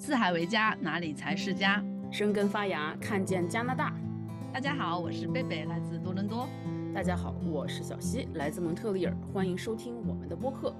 [0.00, 1.84] 四海为家，哪里才是家？
[2.12, 3.92] 生根发芽，看见加拿大。
[4.54, 6.48] 大家好，我是贝贝，来自多伦多。
[6.94, 9.14] 大家好，我是小西，来自蒙特利尔。
[9.34, 10.72] 欢迎收听我们的播客。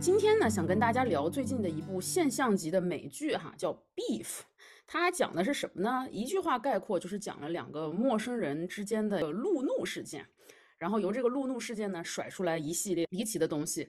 [0.00, 4.24] 今天呢，想跟大家聊最近的一部现象级的美剧，哈，叫《Beef》。
[4.88, 6.08] 它讲的是什么呢？
[6.10, 10.26] 一句话概括，就是讲了两个陌生人之间的路怒事件，
[10.76, 13.88] 然后由这个路怒事件呢，甩出来一系列离奇的东西。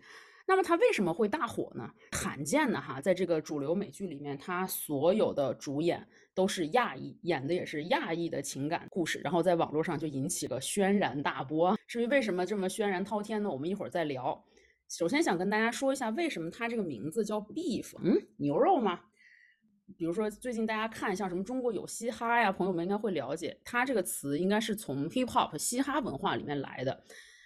[0.50, 1.88] 那么它为什么会大火呢？
[2.12, 11.78] 罕见的哈，在这个主流美剧里面，它所有的主演都是亚裔，演的也是亚裔的情感故事，然后在网络上就引起了轩然大波。
[11.86, 13.48] 至于为什么这么轩然滔天呢？
[13.48, 14.44] 我们一会儿再聊。
[14.90, 17.96] 首先想跟大家说一下，为什么它这个名字叫 beef？
[18.04, 19.02] 嗯，牛肉吗？
[20.00, 27.04] 比如说最近大家看像什么中国有嘻哈呀，朋友们应该会了解，它这个词应该是从 hip hop 嘻哈文化里面来的。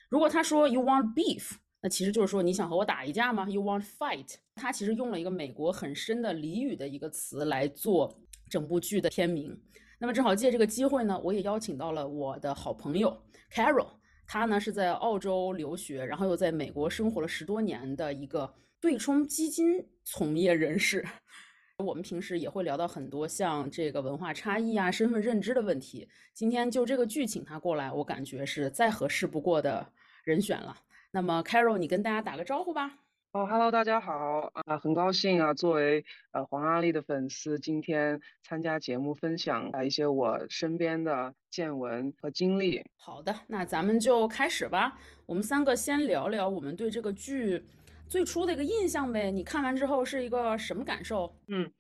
[0.08, 1.52] 如果他说 you want beef？
[1.84, 4.36] 那其实就是说，你想和我打一架吗？You want fight？
[4.56, 8.18] 他其实用了一个美国很深的俚语的一个词来做
[8.50, 9.62] 整部剧的片名。
[10.00, 13.90] 那么正好借这个机会呢，我也邀请到了我的好朋友 Carol，
[14.26, 21.06] 他呢是在澳洲留学，然后又在美国生活了十多年的一个对冲基金从业人士。
[21.80, 26.08] 我们平时也会聊到很多像这个文化差异啊、身份认知的问题。
[26.34, 29.86] 今天就这个剧请他过来，我感觉是再合适不过的
[30.24, 30.74] 人选了。
[31.16, 32.92] 那么，Carol，你跟大家打个招呼吧。
[33.34, 42.84] 哦，Hello，大家好啊，很高兴啊，作为呃黄阿丽的粉丝，今天参加节目，分享啊一些我身边的见闻和经历。
[42.98, 44.98] 好的，那咱们就开始吧。
[45.28, 47.64] 我们三个先聊聊我们对这个剧
[48.08, 49.30] 最初的一个印象呗。
[49.30, 51.32] 你看完之后是一个什么感受？
[51.46, 51.72] 嗯，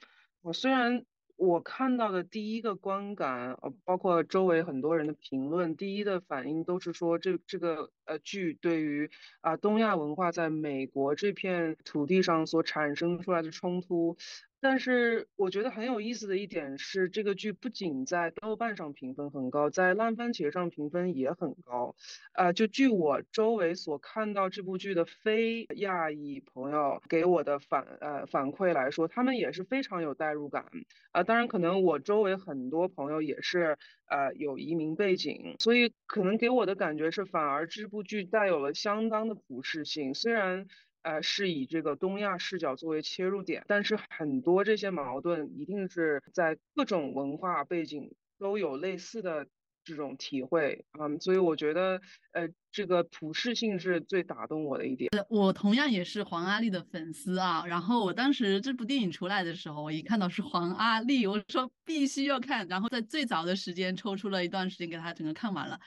[0.44, 1.04] 我虽然。
[1.44, 9.10] 我看到的第一个观感，呃，包括周围很多人的评论，第一的反应都是说，这这个呃剧对于
[9.42, 14.18] 啊东亚文化在美国这片土地上所产生出来的冲突。
[14.64, 21.94] 但是我觉得很有意思的一点是，这个剧不仅在豆瓣上评分很高，在烂番茄上评分也很高。
[22.34, 30.64] 呃，就据我周围所看到这部剧的非亚裔朋友给我的反呃反馈来说，他们也是非常有代入感。
[31.12, 40.14] 啊，当然可能我周围很多朋友也是呃有移民背景，所以可能给我的感觉是，反而这部剧带有了相当的普适性。
[40.14, 40.68] 虽然。
[41.04, 49.48] 呃，是以这个东亚视角作为切入点，但是很多这些矛盾一定是在各种文化背景都有类似的
[49.84, 55.10] 这种体会啊，所以我觉得呃，这个普适性是最打动我的一点。
[55.30, 65.78] 我同样也是黄阿丽的粉丝啊，然后我当时这部电影出来的时候，我一看到是黄阿丽，我说必须要看，然后在最早的时间抽出了一段时间给他整个看完了。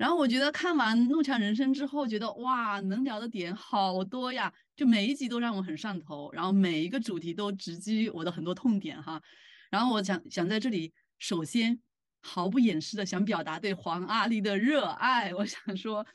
[0.00, 9.20] 然后我觉得看完《怒呛人生》之后，觉得哇，能聊的点好多呀，就每一集都让我很上头，然后每一个主题都直击我的很多痛点哈。
[9.70, 11.78] 然后我想想在这里，首先
[12.22, 15.34] 毫不掩饰的想表达对黄阿丽的热爱。
[15.34, 16.06] 我想说，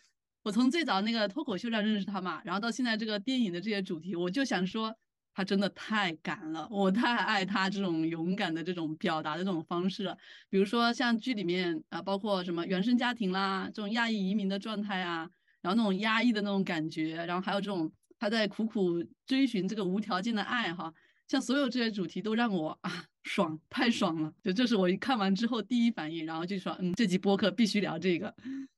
[0.42, 4.92] 我从最早那个脱口秀上认识她嘛，然后到现在这个电影的这些主题，我就想说。
[5.36, 10.18] 他真的太敢了，我太爱他这种勇敢的这种表达的这种方式了。
[10.50, 15.30] 比如说像剧里面啊，包括什么原生家庭啦，这种亚裔移民的状态啊，
[15.62, 20.94] 然后那种压抑的那种感觉，然后还有这种他在苦苦追寻这个无条件的爱哈，
[21.28, 24.32] 像所有这些主题都让我啊爽，太爽了。
[24.44, 28.34] 就这是我一看完之后第一反应，然后就说嗯，这集播客必须聊这个。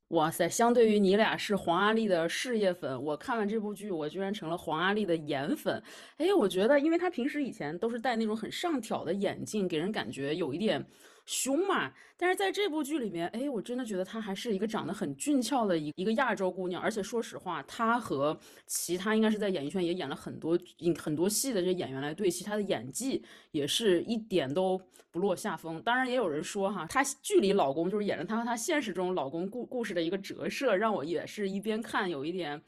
[0.09, 0.47] 哇塞！
[0.47, 5.83] 相对于你俩是黄阿丽的事业粉，我看完这部剧，我居然成了黄阿丽的颜粉。
[6.15, 10.85] 哎，我觉得，因为她平时以前都是戴那种很上挑的眼镜，给人感觉有一点。
[11.27, 20.57] 凶嘛，但是在这部剧里面，哎，我真的觉得她还是一个长得很俊俏的一一个亚洲姑娘，而且说实话，她和其他应该是在演艺圈也演了很多
[20.97, 23.21] 很多戏的这些演员来对戏，她的演技
[23.51, 25.81] 也是一点都不落下风。
[25.83, 32.61] 当然，也有人说哈，她剧里老公就是演了她和她现实中老公故故事的一个折射，让我也是一边看有一点。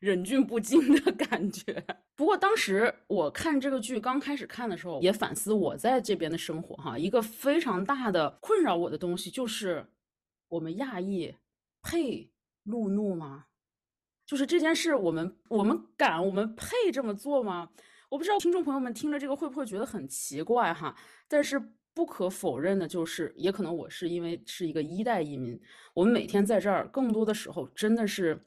[0.00, 1.84] 忍俊不禁的感觉。
[2.14, 9.86] 不过当时我看这个剧刚开始看的时候，也反思我在这边的生活哈，一个非常大的困扰我的东西就是，
[10.48, 11.34] 我们亚裔
[11.82, 12.30] 配
[12.64, 13.46] 路怒吗？
[14.24, 17.70] 就是这件事，我们我们敢，我们配这么做吗？
[18.08, 20.96] 我不知道听众朋友们听了这个会不会觉得很奇怪哈？
[21.28, 21.60] 但是
[21.92, 25.60] 不可否认的就是，也可能我是因为是一个一代移民，
[25.94, 28.40] 我们每天在这儿，更多的时候真的是。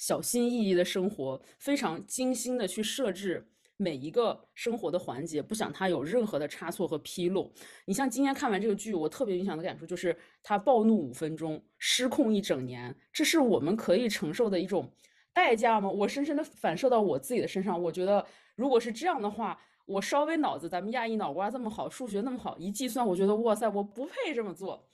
[0.00, 7.52] 小心翼翼的生活，非常精心的去设置每一个生活的环节，不想它有任何的差错和纰漏。
[7.84, 14.90] 你像今天看完这个剧，我特别影响的感受就是他暴怒五分钟，失控一整年，这是我们可以承受的一种
[15.34, 15.90] 代价吗？
[15.90, 18.24] 我深深的反射到我自己的身上，我觉得
[18.56, 24.88] 如果是这样的话，我稍微脑子咱们亚裔脑瓜这么好，数学那么好，一计算，我觉得哇塞，我不配这么做。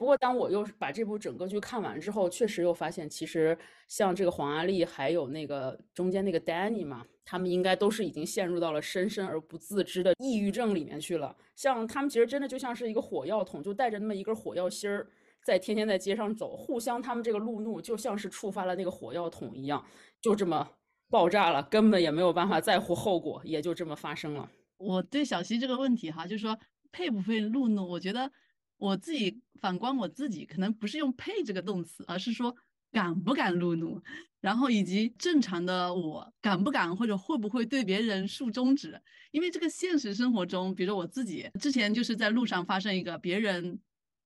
[0.00, 3.56] 不过，当我又把这部整个剧看完之后，确实又发现，其实
[3.86, 11.36] 像这个黄阿丽，还有那个中间那个 Danny 嘛，他们应该都是已经陷入到了深深而不自知的抑郁症里面去了。
[11.54, 15.06] 像他们其实真的就像是一个火药桶，就带着那么一根火药芯儿，
[15.44, 19.84] 在天天在街上走，互相他们这个路怒就像是触发了那个火药桶一样，
[20.22, 20.66] 就这么
[21.10, 24.50] 爆炸了，根本也没有办法在乎后果，也就这么发生了。
[24.78, 26.58] 我对小溪这个问题哈，就是说
[26.90, 28.32] 配不配路怒，我觉得。
[28.80, 32.56] 我自己反观我自己，可能不是用“配”这个动词，而是说
[32.90, 34.02] 敢不敢路怒，
[34.40, 39.00] 然后以及正常的我敢不敢或者会不会对别人竖中指。
[39.30, 43.78] 因为这个现实生活中，比如说我自己之前就是在路上发生一个别人。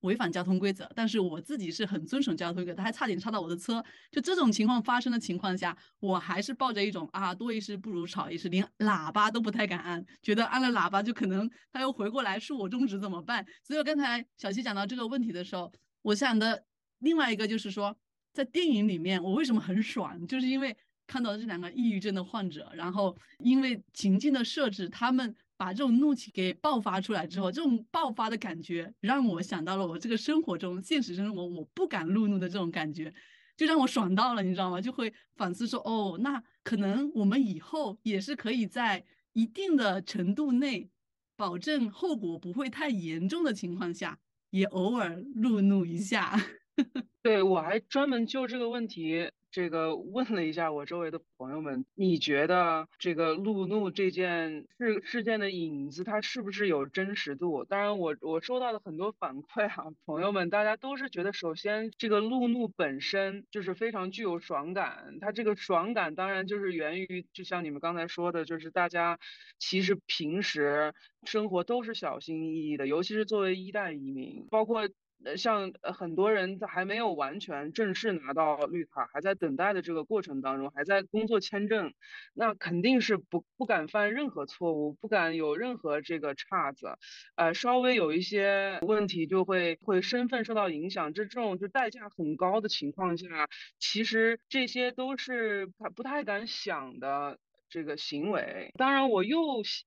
[0.05, 3.83] 违反交通规则，但是我自己是很遵守交通规则，他还差点超到我的车。
[4.09, 13.45] 就这种情况发生的情况下，我还是抱着一种啊多一事不如少一事，连喇叭都不太敢按，觉得按了喇叭就可能他又回过来恕我中指怎么办？
[13.61, 15.69] 所以刚才小七讲到这个问题的时候，
[16.03, 16.63] 我想的
[16.99, 17.97] 另外一个就是说，
[18.31, 25.35] 在电影里面我为什么很爽，就是因为看到这两个抑郁症的患者，然后因为情境的设置，他们。
[25.57, 33.13] 把这种怒气给爆发出来之后，这种爆发的感觉让我想到了我这个生活中现实生活我不敢怒怒的这种感觉，
[33.55, 34.81] 就让我爽到了，你知道吗？
[34.81, 40.89] 就会反思说，哦，那可能我们以后也是可以在一定的程度内，
[41.37, 44.19] 保证后果不会太严重的情况下，
[44.49, 46.37] 也偶尔怒怒一下。
[47.23, 49.31] 对我还专门就这个问题。
[49.51, 57.63] 这个问了一下我周围的朋友们，你觉得这个路怒这件事事件的影子，它是不是有真实度？
[57.63, 69.17] 当然，我我收到的很多反馈啊， 朋友们大家都是觉得，首先这个路怒本身就是非常具有爽感，它这个爽感当然就是源于，就像你们刚才说的，就是大家
[69.57, 70.93] 其实平时
[71.23, 74.89] 生活都是小心翼翼的，尤其是作为一代移民，包括。
[75.23, 81.93] 呃，像很多人在还没有完全正式拿到绿卡，还在等待的这个过程当中，还在工作签证，
[82.33, 86.97] 那肯定是不不敢犯任何错误，不敢有任何这个岔子，
[87.35, 93.47] 呃，稍微有一些问题就会会身份受到影响，这这种就代价很高的情况下，
[93.79, 97.39] 其实这些都是他不太敢想的。
[97.69, 99.37] 这个行为，当然我又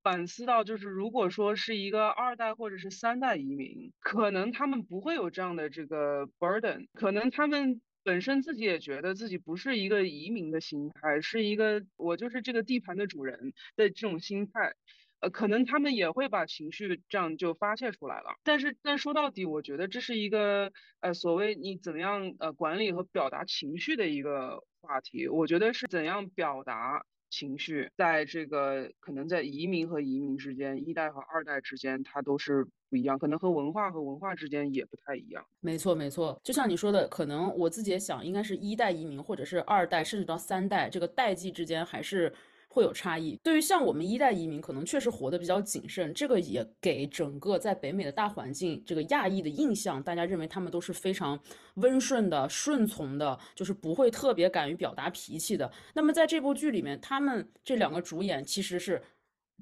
[0.03, 14.75] 反思到，就是如果说是一个二代或者是三代移民，可能他们不会有这样的这个 burden，可能他们本身自己也觉得自己不是一个移民的心态，是一个我就是这个地盘的主人的这种心态，
[15.21, 18.37] 呃，可能他们也会把情绪这样就发泄出来了。
[18.45, 25.29] 但是，但说到底，我觉得这是一个呃所谓你怎么样呃管理和表达情绪的一个话题。
[25.29, 27.05] 我觉得是怎样表达。
[27.31, 35.45] 情绪在这个可能在移民和移民之间，一代和二代之间，它都是不一样，可能和文化和文化之间也不太一样。
[35.61, 42.33] 没错，没错，就像你说的，可能我自己也想，应该是一代移民或者是二代，甚至到三代，这个代际之间还是。
[42.69, 43.37] 会有差异。
[43.43, 51.39] 对于像我们一代移民，可能确实活得比较谨慎，这个也给整个在北美的大环境这个亚裔的印象，大家认为他们都是非常
[51.77, 55.71] 温顺的、顺从的，就是不会特别敢于表达脾气的。
[55.95, 59.03] 那么在这部剧里面，他们这两个主演其实是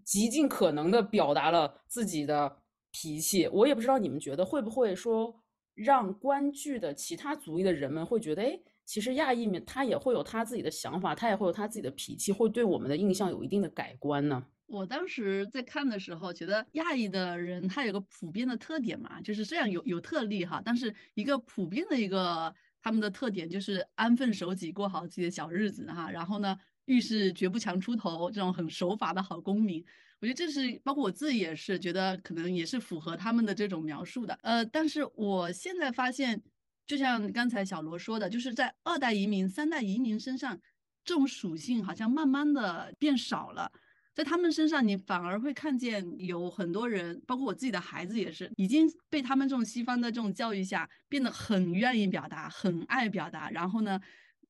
[0.04, 2.58] 极尽可能的表达了自己的
[2.90, 3.48] 脾气。
[3.48, 5.34] 我也不知道你们觉得会不会说
[5.74, 8.60] 让观剧的其他族裔的人们会觉得，哎。
[8.86, 14.46] 其实亚裔们他也会有他自己的想法，他也会有他自己的脾气，会对我们的印象有一定的改观呢。
[14.66, 26.10] 我当时在看的时候，觉得亚裔的人他有个普遍的特点嘛，就是这样有有特例哈，但是一个普遍的一个他们的特点就是安分守己，过好自己的小日子哈。
[26.10, 29.84] 然后呢，遇事绝不强出头，这种很守法的好公民。
[30.20, 34.36] 我觉得这是包括我自己也是觉得可能也是符合他们的这种描述的。
[34.42, 36.42] 呃，但是我现在发现。
[36.86, 40.58] 就像刚才小罗说的，就是在二代移民、三代移民身上，
[41.04, 43.70] 这种属性好像慢慢的变少了。
[44.14, 53.50] 在他们身上，你反而会看见有很多人，包括我自己的孩子也是，已经被他们这种西方的这种教育下，变得很愿意表达，很爱表达。
[53.50, 54.00] 然后呢，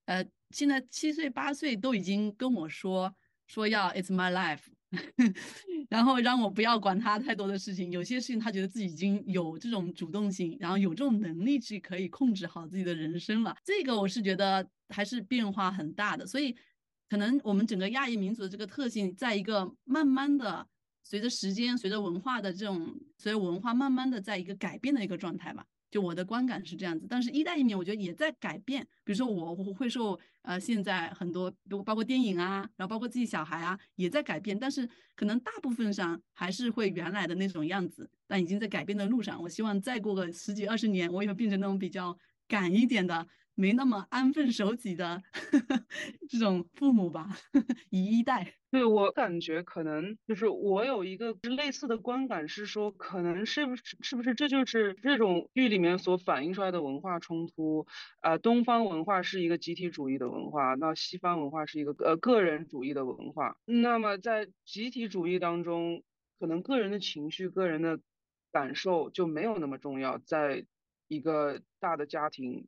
[0.04, 3.12] 呃，现在七岁八岁都已经跟我说
[3.48, 4.60] 说要 It's my life。
[5.88, 13.56] 然后让我不要管他太多的事情，有些事情他觉得自己已经有这种主动性，然后有这种能力去可以控制好自己的人生了。
[13.64, 16.56] 这个我是觉得还是变化很大的，所以
[17.08, 20.66] 可能我们整个亚裔民族的这个特性，在一个慢慢的
[21.02, 25.64] 随着时间、随着文化的这种随着文化慢慢的在一个改变的一个状态吧。
[25.96, 27.06] 就我的观感是这样子。
[27.08, 28.86] 但是一代移民，我觉得也在改变。
[29.02, 31.50] 比如说，我会受呃现在很多，
[31.86, 34.58] 包括电影啊，然后包括自己小孩啊，也在改变。
[34.58, 39.40] 但是可能大部分上还是会原来的那种样子，但已经在改变的路上。
[39.40, 42.14] 我希望再过个十几二十年，我也会变成那种比较
[42.46, 43.26] 赶一点的。
[43.56, 45.22] 没那么安分守己的
[46.28, 47.28] 这种父母吧，
[47.90, 48.54] 一一代。
[48.70, 57.86] 对我感觉可能就是我有一个类似的观感是说，可能是不是是不是这就是这种剧里面所反映出来的文化冲突？
[58.20, 63.56] 啊，东方文化是一个集体主义的文化，那西方文化是一个呃个人主义的文化。
[63.64, 66.02] 那么在集体主义当中，
[66.38, 68.00] 可能个人的情绪、个人的
[68.52, 70.66] 感受就没有那么重要，在
[71.08, 72.66] 一个大的家庭。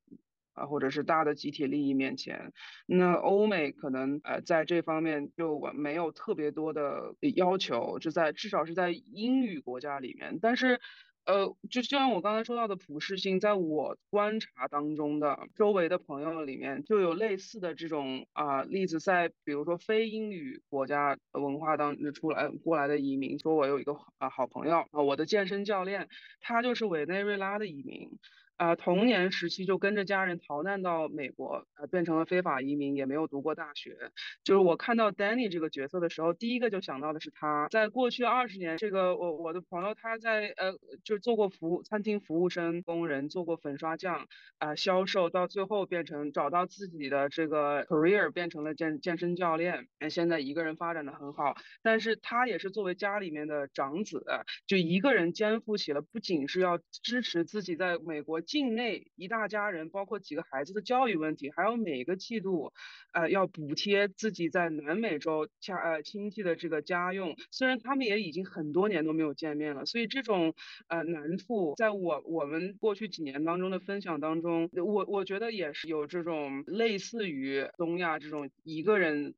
[0.58, 2.52] 啊，或者是大的集体利益面前，
[2.86, 10.38] 那欧美可能呃在这方面就我没有特别多的要求，就在至少是在英语国家里面。
[10.42, 10.80] 但是，
[11.24, 26.08] 呃，就像我刚才说到的普适性，在我观察当中的周围的朋友里面，就有类似的这种啊例子，在比如说非英语国家文化当中出来过来的移民，说我有一个啊好朋友啊，我的健身教练，
[26.40, 28.18] 他就是委内瑞拉的移民。
[28.58, 33.96] 啊，童年时期就跟着家人逃难到美国，呃，变成了非法移民，也没有读过大学。
[34.42, 37.68] 就是我看到 Danny 这个角色的时候，第一个就想到的是他。
[37.70, 40.74] 在过去二十年，这个我我的朋友他在呃，
[41.04, 44.26] 就做过服务餐厅服务生、工人，做过粉刷匠，
[44.58, 49.86] 啊，销售，到最后变成找到自己的这个 career，变成了健健身教练。
[50.10, 54.24] 现在一个人发展的很好，但是他也是作为家里面的长子，
[54.66, 58.42] 就一个人肩负起了不仅是要支持自己在美国。
[58.49, 62.73] 境内一大家人，包括几个孩子的教育问题，还有每个季度，
[63.12, 67.37] 呃，要补贴自己在南美洲家呃亲戚的这个家用。
[67.50, 70.55] 虽然他们也已经很多年都没有见面了，所以这种
[70.88, 79.35] 呃难处，在我我们过去几年当中的分享当中，我我觉得也是有这种类似于东亚这种一个人。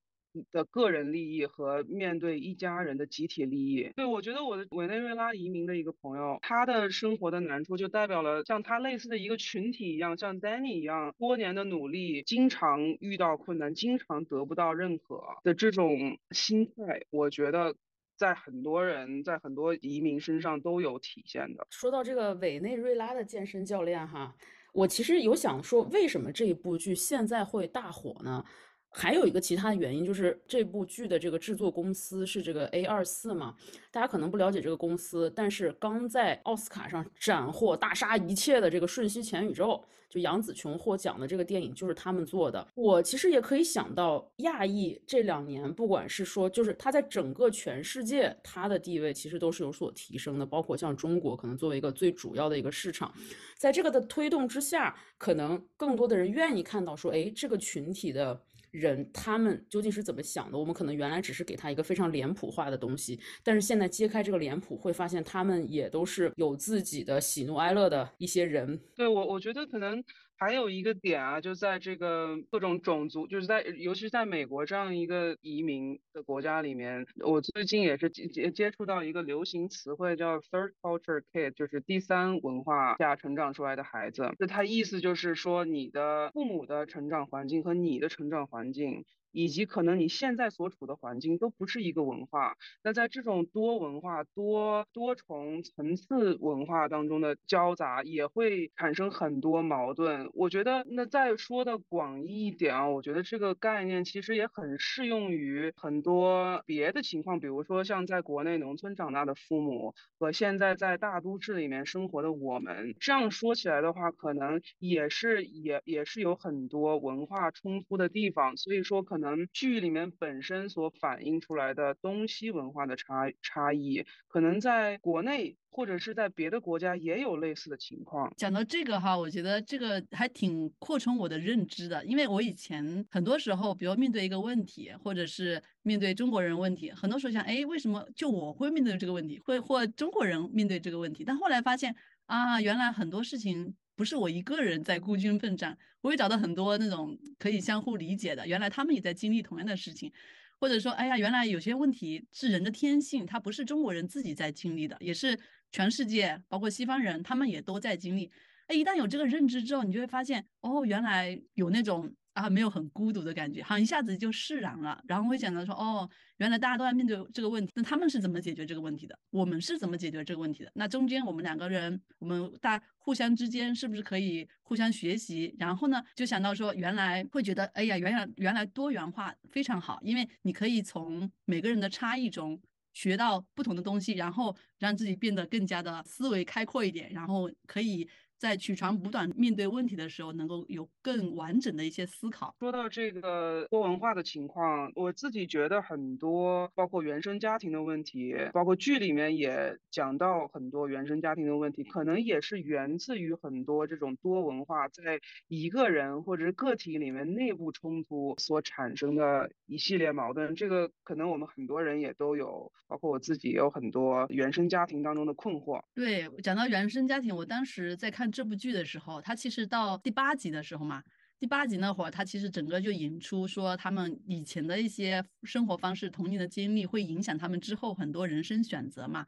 [0.53, 17.75] 的个人利益和面对一家人的集体利益，对我觉得我的委内瑞拉移民的一个朋友，他的生活的难处就代表了像他类似的一个群体一样，像 Danny 一样多年的努力，经常遇到困难，经常得不到认可的这种心态，我觉得
[18.17, 21.67] 在很多人在很多移民身上都有体现的。
[21.71, 24.35] 说到这个委内瑞拉的健身教练哈，
[24.73, 28.45] 我其实有想说，为什么这一部剧现在会大火呢？
[28.93, 33.55] 还有一个其他的原因，就是这部剧的这个制作公司是这个 A 二四嘛，
[33.93, 39.83] 大家可能不了解这个公司，但是刚在奥斯卡上斩获大杀一切的这个《瞬息全宇宙》，
[40.13, 42.67] 就杨紫琼获奖的这个电影就是他们做的。
[42.75, 53.15] 我其实也可以想到，亚裔这两年，不管是说，就是它在整个全世界，它的地位其实都是有所提升的，包括像中国，可能作为一个最主要的一个市场，
[53.57, 58.43] 在这个的推动之下，可能更多的人愿意看到说，哎，这个群体的。
[58.71, 60.59] 人他们究竟是怎么想的？
[60.59, 68.81] 我们可能原来只是给他一个非常脸谱化的东西，但是现在揭开这个脸谱，会发现他们也都是有自己的喜怒哀乐的一些人。
[68.95, 70.03] 对我，我觉得可能。
[70.41, 84.33] 还有一个点啊，就在这个各种种族，就是在尤其是在美国这样一个移民的国家里面，我最近也是接接触到一个流行词汇叫 third culture kid，就是第三文化下成长出来的孩子。
[84.39, 89.05] 那它意思就是说，你的父母的成长环境和你的成长环境。
[89.33, 100.29] 以及可能你现在所处的环境都不是一个文化，那在这种多文化、多多重层次文化当中的交杂，也会产生很多矛盾。
[100.35, 119.20] 我觉得，那再说的广义一点啊，我觉得这个概念其实也很适用于很多别的情况，比如说像在国内农村长大的父母和现在在大都市里面生活的我们，这样说起来的话，可能也是也也是有很多文化冲突的地方，所以说可。
[119.21, 128.33] 可能剧里面本身所反映出来的东西文化的差差异，可能在国内或者是在别的国家也有类似的情况。
[128.39, 141.25] 讲到这个哈，我觉得这个还挺扩充我的认知的，因为我以前很多时候，比如面对一个问题，或者是面对中国人问题，很多时候想，哎，为什么就我会面对这个问题，会或中国人面对这个问题？
[141.27, 143.75] 但后来发现啊，原来很多事情。
[144.01, 148.49] 不是我一个人在孤军奋战，我会找到很多那种可以相互理解的。
[148.49, 150.11] 原来他们也在经历同样的事情，
[150.59, 155.39] 或者说，哎呀，原来有些问题是人的天性，它不是中国人自己在经历的，也是
[155.71, 158.31] 全世界，包括西方人，他们也都在经历。
[158.69, 169.19] 哎，一旦有这个认知之后，你就会发现，哦，原来有那种啊，没有很孤独的感觉，好像一下子就释然了，然后会想到说，哦，原来大家都在面对这个问题，那他们是怎么解决这个问题的？
[169.31, 170.71] 我们是怎么解决这个问题的？
[170.75, 175.55] 那中间我们两个人，我们大互相之间是不是可以互相学习？
[175.59, 182.61] 然后呢，就想到说，原来会觉得，哎呀，原来原来多元化非常好，因为你可以从每个人的差异中
[182.93, 188.09] 学到不同的东西，然后让自己变得更加的思维开阔一点，然后可以。
[188.41, 192.57] 在取长补短面对问题的时候，能够有更完整的一些思考。
[192.59, 210.55] 说到这个多文化的情况，我自己觉得很多，包括原生家庭的问题，包括剧里面也讲到很多原生家庭的问题，可能也是源自于很多这种多文化在一个人或者是个体里面内部冲突所产生的一系列矛盾。
[210.55, 215.83] 这个可能我们很多人也都有，包括我自己也有很多原生家庭当中的困惑。
[215.95, 218.30] 对，讲到原生家庭，我当时在看。
[218.31, 221.03] 这部剧的时候，他其实到第八集的时候嘛，
[221.39, 229.27] 第八集那会儿，他其实整个就引出说他们以前的一些生活方式、童年的经历会影响他们之后很多人生选择嘛。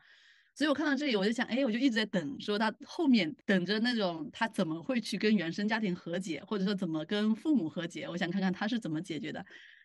[0.55, 9.45] 所以我看到这里，我就想，哎，我就一直在等，说他后面等着那种他怎么会去跟原生家庭和解，或者说怎么跟父母和解，我想看看他是怎么解决的。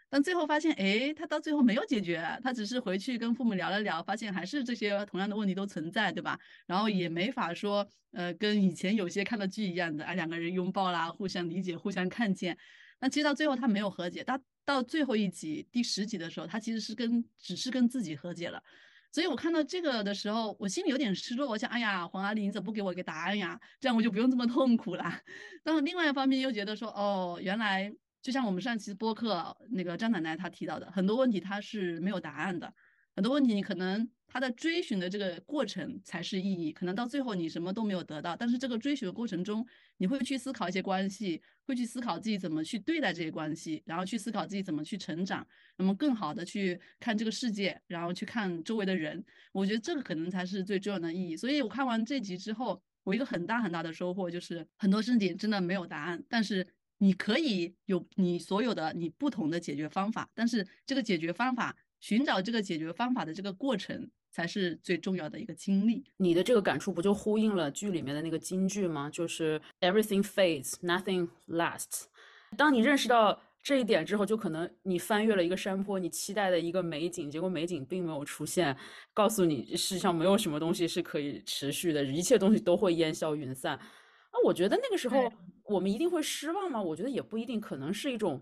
[0.09, 6.39] 但最后发现，哎，他到最后没有解决，他只是回去跟父母聊了聊，发现还是这些同样的问题都存在，对吧？
[6.65, 12.57] 然后也没法说，呃，跟以前有些看的剧一样的，啊，两个人拥抱啦，互相理解，互相看见。
[13.01, 18.63] 那其实到最后他没有和解，他到最后一集第十集的时候，他其实是跟只是跟自己和解了。
[19.11, 23.59] 所以我看到这个的时候，我心里有点失落，我想，哎呀，黄阿丽，你怎么不给我一个答案呀？
[23.81, 25.03] 这样我就不用这么痛苦了。
[25.63, 27.93] 但是另外一方面又觉得说，哦，原来。
[28.27, 32.73] 就像我们上期播客那个张奶奶她提到的，很多问题她是没有答案的，
[33.15, 39.65] 很多问题你可能他的追寻的这个过程才是意义，可能到最后你什么都没有得到，但是这个追寻的过程中，
[39.95, 51.37] 你会去思考一些关系，会去思考自己怎么去对待这些关系，然后去思考自己怎么去成长，那么更好的去看这个世界，然后去看周围的人，我觉得这个可能才是最重要的意义。
[51.37, 56.67] 所以我看完这集之后，我一个很大很大的收获就是很多事情真的没有答案，但是。
[56.99, 66.03] 你可以有你所有的你不同的解决方法，但是这个解决方法，寻找这个解决方法的这个过程才是最重要的一个经历。
[66.17, 69.09] 你的这个感触不就呼应了剧里面的那个金句吗？
[69.09, 72.05] 就是 Everything fades, nothing lasts。
[72.55, 78.75] 当你认识到这一点之后，就可能你翻越了一个山坡，你期待的一个美景，结果美景并没有出现，
[79.13, 83.77] 告诉你世界上没有什么东西是可以持续的，一切东西都会烟消云散。
[84.37, 85.29] 那我觉得那个时候。
[85.69, 86.81] 我们一定会失望吗？
[86.81, 88.41] 我觉得也不一定，可能是一种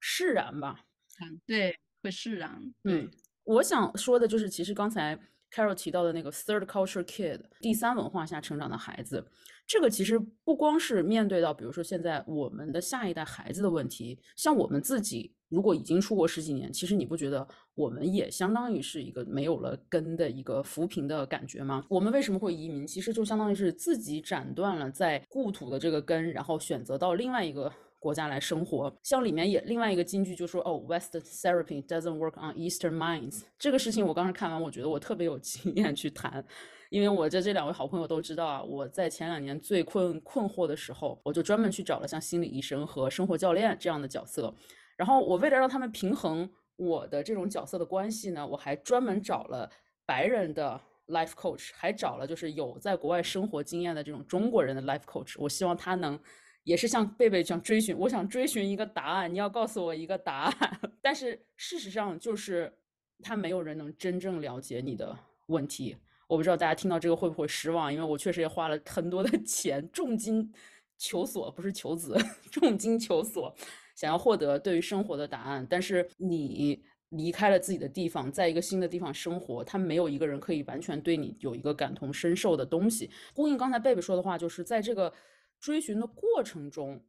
[0.00, 0.84] 释然吧。
[1.22, 2.60] 嗯，对，会释然。
[2.84, 3.10] 嗯，
[3.44, 5.18] 我想说的就是，其实刚才
[5.50, 9.26] Carol 提到的那个 third culture kid，第三文化下成长的孩子，
[9.68, 21.84] 这个其实不光是面对到，比如说现在我们的下一代孩子的问题，像我们自己如果已经出国十几年，其实你不觉得我们也相当于是一个没有了根的一个浮萍的感觉吗？
[21.90, 22.86] 我们为什么会移民？
[22.86, 27.70] 其实就相当于是自己斩断了在故土的这个根，然后选择到另外一个。
[28.00, 33.40] 国家来生活，像里面也另外一个金句就说哦，West therapy doesn't work on Eastern minds。
[33.58, 36.44] 这个事情我刚时看完，我觉得我特别有经验去谈，
[36.90, 44.54] 因为我这这两位好朋友都知道啊，我在前两年最困困惑的时候，我就专门去找了像心理医生和生活教练这样的角色，
[44.96, 49.70] 然后我为了让他们平衡我的这种角色的关系呢，我还专门找了
[50.06, 56.18] 白人的 life coach，还找了就是有在国外生活经验的这种中国人的 life coach，我希望他能。
[56.64, 60.80] 也是像贝贝这样追寻，我想追寻一个答案，你要告诉我一个答案。
[61.00, 62.70] 但是事实上就是，
[63.22, 65.96] 他没有人能真正了解你的问题。
[66.28, 70.52] 我不知道大家听到这个会不会失望，因为我确实也花了很多的 钱，重金
[70.96, 72.16] 求索，不是求子，
[72.52, 73.52] 重金求索，
[73.96, 75.66] 想要获得对于生活的答案。
[75.68, 83.10] 但是你离开了自己的地方，在一个新的地方生活，他没有一个人可以完全对你有一个感同身受的东西。
[83.34, 85.12] 呼应刚才贝贝说的话，就是在这个。
[85.60, 87.02] 追寻的过程中，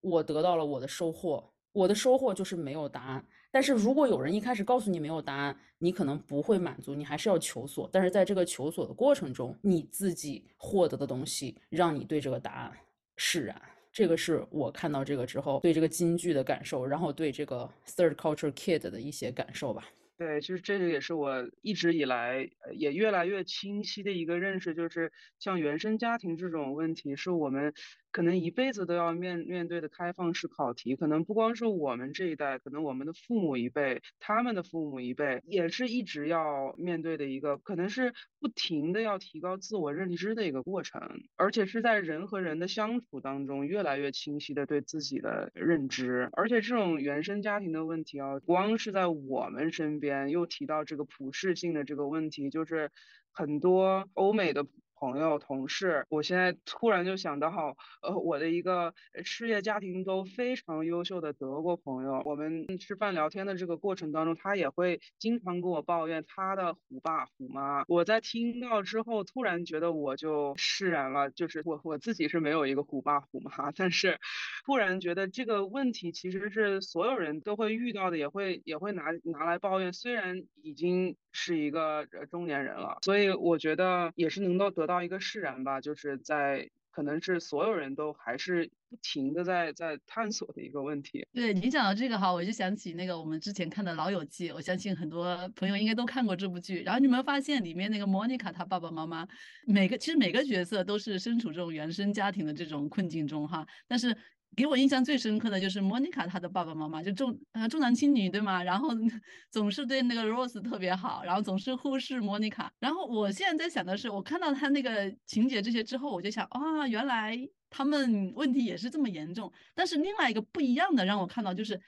[0.00, 1.52] 我得到了我的收获。
[1.72, 3.26] 我的收获就是没有答案。
[3.56, 7.88] 但是如果有人一开始告诉你没有答案，你可能不会满足，你还是要求索。
[7.90, 12.72] 但是在这个求索的过程中，你自己获得的东西，让你对这个答案
[13.16, 13.58] 释然。
[13.90, 19.86] 这个是我看到这个之后对这个京剧的感受，然后对这个 third culture kid 的一些感受吧。
[20.18, 27.72] 对，其实这个也是我一直以来也越来越清晰的一个认识，就是像原生家庭这种问题，是我们
[28.16, 40.98] 可能一辈子都要面面对的开放式考题，可能不光是我们这一代，可能我们的父母一辈，他们的父母一辈，也是一直要面对的一个，可能是不停的要提高自我认知的一个过程，
[41.36, 52.90] 而且是在人和人的相处当中，越来越清晰的对自己的认知，而且这种原生家庭的问题啊，光是在我们身边，又提到这个普适性的这个问题，就是
[53.30, 54.66] 很多欧美的。
[54.98, 67.84] 朋友、同事，我现在突然就想到，呃，我的一个事业家庭都非常优秀的德国朋友，我们吃饭聊天的这个过程当中，他也会经常跟我抱怨他的虎爸虎妈。
[67.88, 74.18] 我在听到之后，突然觉得我就释然了，就是我我自己是没有一个虎爸虎妈，但是
[74.64, 79.92] 突然觉得这个问题其实是所有人都会遇到的，也会也会拿拿来抱怨。
[79.92, 84.85] 虽然已经是一个中年人了，所以我觉得也是能够得。
[84.86, 91.26] 得到一个释然吧，就是在可能是所有人都还是不停的在在探索的一个问题。
[91.32, 96.82] 对你讲到这个哈，我就想起那个我们之前看的《老友记》，我相信很多朋友应该都看过这部剧。
[96.84, 99.26] 然后你有没有发现里面那个莫妮卡她爸爸妈妈，
[99.66, 104.16] 每个其实每个角色都是身处这种原生家庭的这种困境中哈，但是。
[104.56, 108.62] 给我印象最深刻的就是莫妮卡她的爸爸妈妈就重呃重男轻女对吗？
[108.62, 108.88] 然后
[109.52, 112.72] 总是对那个 Rose 特别好，然后总是忽视莫妮卡。
[112.80, 117.38] 然后我现在在想的是，我看到他那个情节这些之后，我就想啊，原来
[117.68, 119.52] 他们问题也是这么严重。
[119.74, 121.78] 但是另外一个不一样的让我看到就是，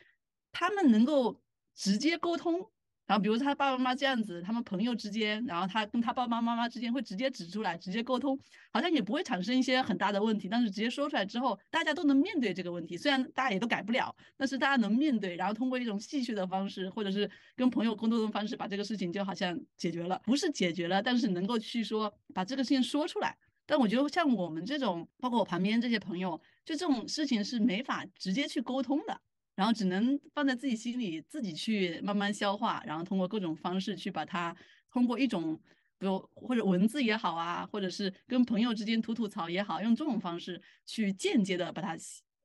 [0.53, 1.43] 他们能够
[1.75, 2.71] 直接沟通。
[3.09, 8.39] 然后，比如他爸爸妈妈这样子，他们朋友之间，然后他跟他爸爸妈妈之间会直接指出来，直接沟通，
[8.71, 10.47] 好像也不会产生一些很大的问题。
[10.47, 23.35] 但是直接说出来之后，大家都能面对这个问题，虽然大家也都改不了，但是大家能面对，然后通过一种戏谑的方式，或者是跟朋友沟通的方式，把这个事情就好像解决了，不是解决了，但是能够去说把这个事情说出来。
[23.65, 29.19] 但我觉得像我们这种，包括我旁边这些朋友，就这种事情是没法直接去沟通的。
[29.59, 34.57] 然后只能放在自己心里，自己去慢慢消化，然后通过各种方式去把它，
[34.93, 35.61] 通过一种，
[35.99, 41.97] 比如或者文字也好啊，或者是跟朋友之间吐吐槽也好，用这种方式去间接的把它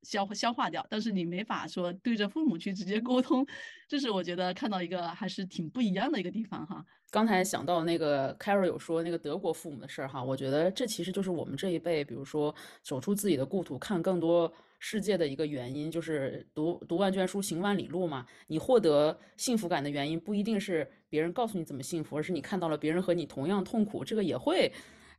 [0.02, 0.84] 消消化掉。
[0.90, 3.46] 但是你没法说对着父母去直接沟通，
[3.88, 6.84] 这是我觉得看到一个还是挺不一样的一个地方哈。
[7.12, 14.52] 刚才想到那个 Carol 有说那个德国父母的事儿哈，我觉得这其实就是我们这一辈，比如说走出自己的故土，看更多。
[14.86, 18.28] 世界的一个原因就是读读万卷书行万里路嘛。
[18.48, 24.70] 你获得幸福感的原因不一定是别人告诉你怎么幸福，而是你看到了别人和你同样痛苦，这个也会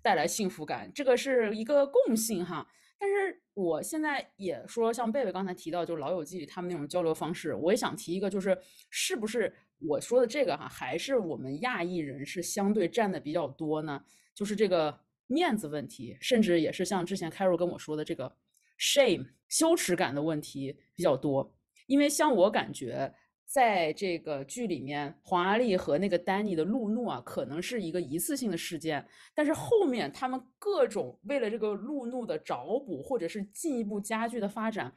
[0.03, 2.69] 带来幸福感，这个是一个共性哈。
[2.99, 8.59] 但是我现在也说，像贝贝刚才提到，就老友记他们那种交流方式，我也想提一个，就是
[8.91, 14.05] 是不是我说的这个哈，还是我们亚裔人是相对占的比较多呢？
[14.35, 18.31] 就是这个面子问题，甚至也是像之前 Carol 跟我说的这个。
[18.79, 21.55] Shame 羞耻感的问题比较多，
[21.87, 23.15] 因为像我感觉，
[23.47, 34.93] 在这个剧里面，黄阿丽和那个丹尼的路怒啊，可能是一个一次性的事件，但是后面他们各种为了这个路怒的找补，或者是进一步加剧的发展，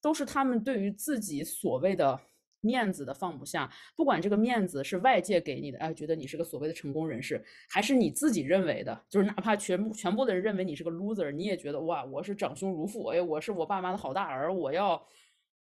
[0.00, 2.20] 都是他们对于自己所谓的。
[2.60, 15.06] 面子的放不下，不管这个面子是外界给你的，哎，觉得你是个所谓的成功人士，还是你自己认为的，就是哪怕全部全部的人认为你是个 loser，你也觉得哇，我是长兄如父，哎，我是我爸妈的好大儿，我要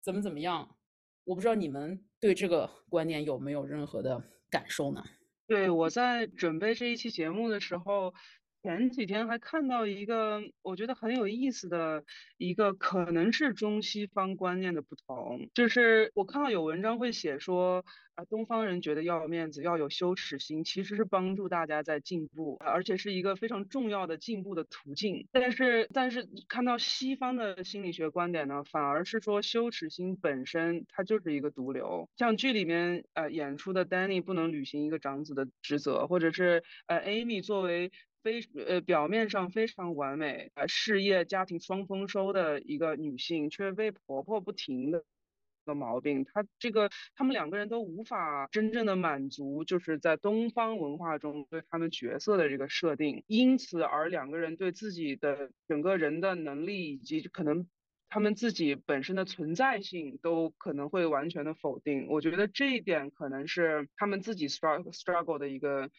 [0.02, 0.76] 怎么怎么样？
[1.24, 5.04] 我不知道你们对这个观念有没有任何的感受呢？
[5.46, 8.14] 对，我在准备这一期节目的时候。
[8.62, 12.04] 前几天还看到一个我觉得很有意思的
[12.36, 17.82] 一个，可能是中西方观念的不同，就是我看到有文章会写说，
[18.16, 25.26] 啊，东方人觉得要面子，要有羞耻心，其实是帮助大家在进步，而且是一个非常重要的进步的途径。
[25.32, 32.10] 但是，但是看到西方的心理学观点呢，反而是说羞耻心本身它就是一个毒瘤。
[32.18, 37.90] 像剧里面呃演出的 Danny 不能履行一个长子的职责，或者是呃 Amy 作为。
[38.22, 45.04] 非呃表面上非常完美啊，事业家庭双丰收的一个女性，却被婆婆不停的
[45.64, 57.68] 的毛病，她这个他们两个人都无法真正的满足，就是在东方文化中对他们角色的这个设定，因此而两个人对自己的整个人的能力以及可能
[58.09, 62.06] 他们自己本身的存在性都可能会完全的否定。
[62.09, 65.90] 我觉得这一点可能是他们自己 struggle struggle 的一个。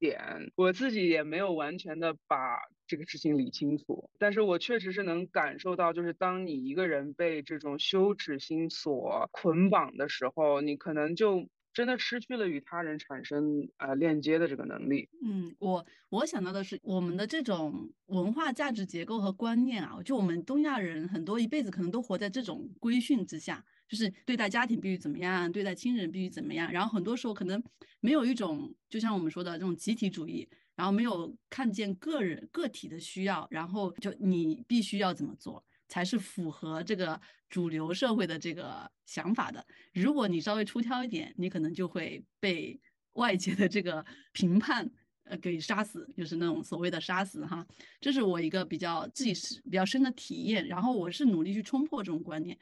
[0.00, 2.58] 点我自己也没有完全的把
[2.88, 11.48] 这个事情理清楚，但是我确实是能感受到，就是当你一个人被这种羞耻心所捆绑的时候，你可能就。
[11.72, 15.08] 真的失去了与他人产生呃链接的这个能力。
[15.24, 27.60] 嗯，我我想到的是我们的这种文化价值结构和观念啊，就我们东亚人很多一辈子可能都活在这种规训之下，就是对待家庭必须怎么样，对待亲人必须怎么样，然后很多时候可能
[27.98, 35.64] 没有一种就像我们说的这种集体主义，然后没有看见个人个体的需要，然后就你必须要怎么做。
[35.92, 39.66] 才是符合这个主流社会的这个想法的。
[39.92, 42.80] 如果你稍微出挑一点，你可能就会被
[43.14, 44.88] 外界的这个评判
[45.24, 47.66] 呃给杀死，就是那种所谓的杀死哈。
[48.00, 50.64] 这是我一个比较自己是比较深的体验。
[50.68, 52.56] 然后我是努力去冲破这种观念。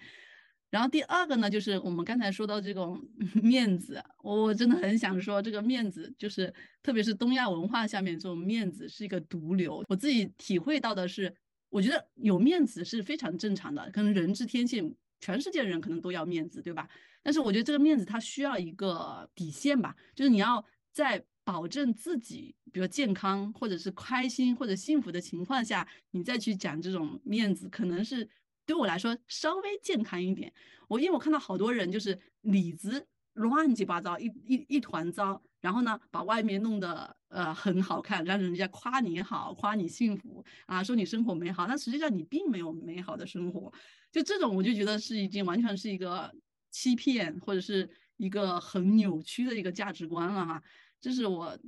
[0.71, 3.01] 然后第二个呢，就是我们刚才说到这种
[3.43, 6.53] 面子，我真的很想说，这个面子就是
[6.83, 9.83] 特别是东亚文化下面这种面子是一个毒瘤。
[9.89, 11.35] 我自己体会到的是。
[11.71, 16.89] 我觉得有面子是非常正常的，可能人之天性，全世界人可能都要面子，对吧？
[17.23, 28.27] 但是我觉得这个面子它需要一个底线吧，就是你要在保证自己，比如健康或者是开心或者幸福的情况下，你再去讲这种面子，可能是
[28.69, 30.53] 对我来说稍微健康一点。
[30.89, 35.43] 我因为我看到好多人就是里子乱七八糟，一一一团糟。
[35.61, 43.73] 然后呢，把外面弄得呃很好看，让人家夸你好，夸你幸福啊，说你生活美好，但实际上你并没有美好的生活。
[44.13, 46.33] 就这种，我就觉得是已经完全是一个
[46.71, 50.63] 欺骗，或者是一个很扭曲的一个价值观了哈。
[51.01, 51.59] 这是我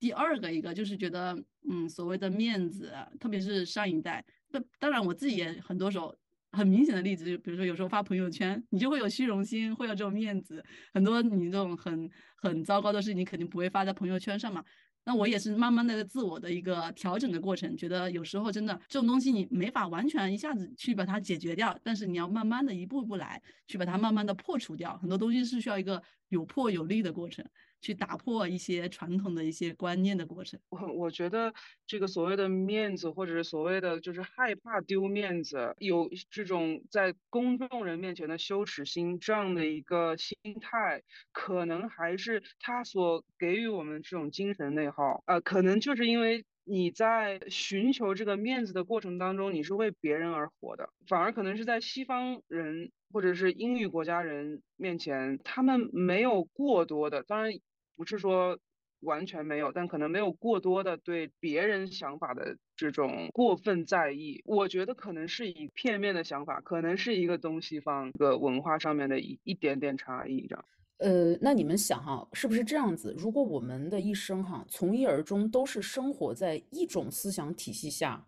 [0.00, 6.16] 第二个一个，就是觉得嗯，所谓的面子，特别是上一代，那当然我自己也很多时候。
[6.52, 10.64] 很明显的例子，就比如说有时候发朋友圈，你就会有虚荣心，会有这种面子。
[10.92, 14.64] 很多你这种很很糟糕的事情，你肯定不会发在朋友圈上嘛。
[15.04, 24.98] 那我也是慢慢的自我的一个调整的过程，觉得有时候真的这种东西你没法完全一下子去把它解决掉，但是你要慢慢的一步一步来，去把它慢慢的破除掉。
[24.98, 27.42] 很多东西是需要一个有破有立的过程。
[27.80, 30.58] 去打破一些传统的一些观念的过程。
[30.68, 31.52] 我我觉得
[31.86, 45.22] 这个所谓的面子，或者是所谓的就是害怕丢面子，有这种在公众人面前的羞耻心这样的一个心态，可能还是他所给予我们这种精神内耗。
[45.26, 57.52] 呃，可能就是因为你在寻求这个面子的过程当中，你是为别人而活的，反而可能是在西方人或者是英语国家人面前，他们没有过多的，当然。
[57.98, 58.56] 不是说
[59.00, 64.40] 完全没有，但可能没有过多的对别人想法的这种过分在意。
[64.44, 70.64] 我觉得可能是以片面的想法，可能是一个东西方的文化上面的一一点点差异这样。
[70.98, 73.12] 呃，那你们想哈，是不是这样子？
[73.18, 78.24] 如果我们的一生哈，从一而终都是生活在一种思想体系下，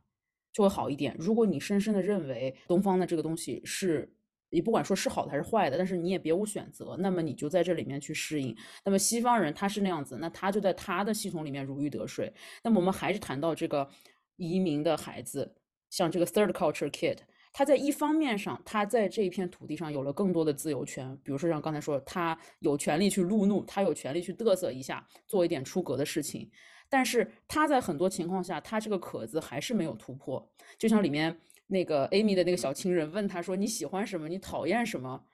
[0.52, 1.16] 就会好一点。
[1.18, 4.12] 如果你深深的认为东方的这个东西是。
[4.50, 8.54] 你不管说是好的还是坏的，但是你也别无选择，那么你就在这里面去适应。
[8.84, 12.32] 那么西方人他是那样子，那他就在他的系统里面如鱼得水。
[12.62, 13.88] 那么我们还是谈到这个
[14.36, 15.54] 移民的孩子，
[15.88, 17.18] 像这个 third culture kid，
[17.52, 26.50] 他在一方面上，他在这一片土地上有了更多的自由权，比如说像刚才说，他有权利去路怒，他有权利去嘚瑟一下，做一点出格的事情。
[26.88, 31.38] 但是他在很多情况下，他这个壳子还是没有突破，就像里面。
[31.70, 34.28] 那个 Amy 的那个小情人问他说：“你喜欢什么？
[34.28, 35.24] 你讨厌什么？”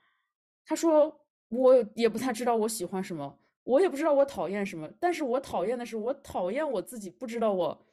[0.65, 4.89] 他说：“我也不太知道我喜欢什么，我也不知道我讨厌什么。
[4.99, 7.85] 但是我讨厌的是，我讨厌我自己，不知道我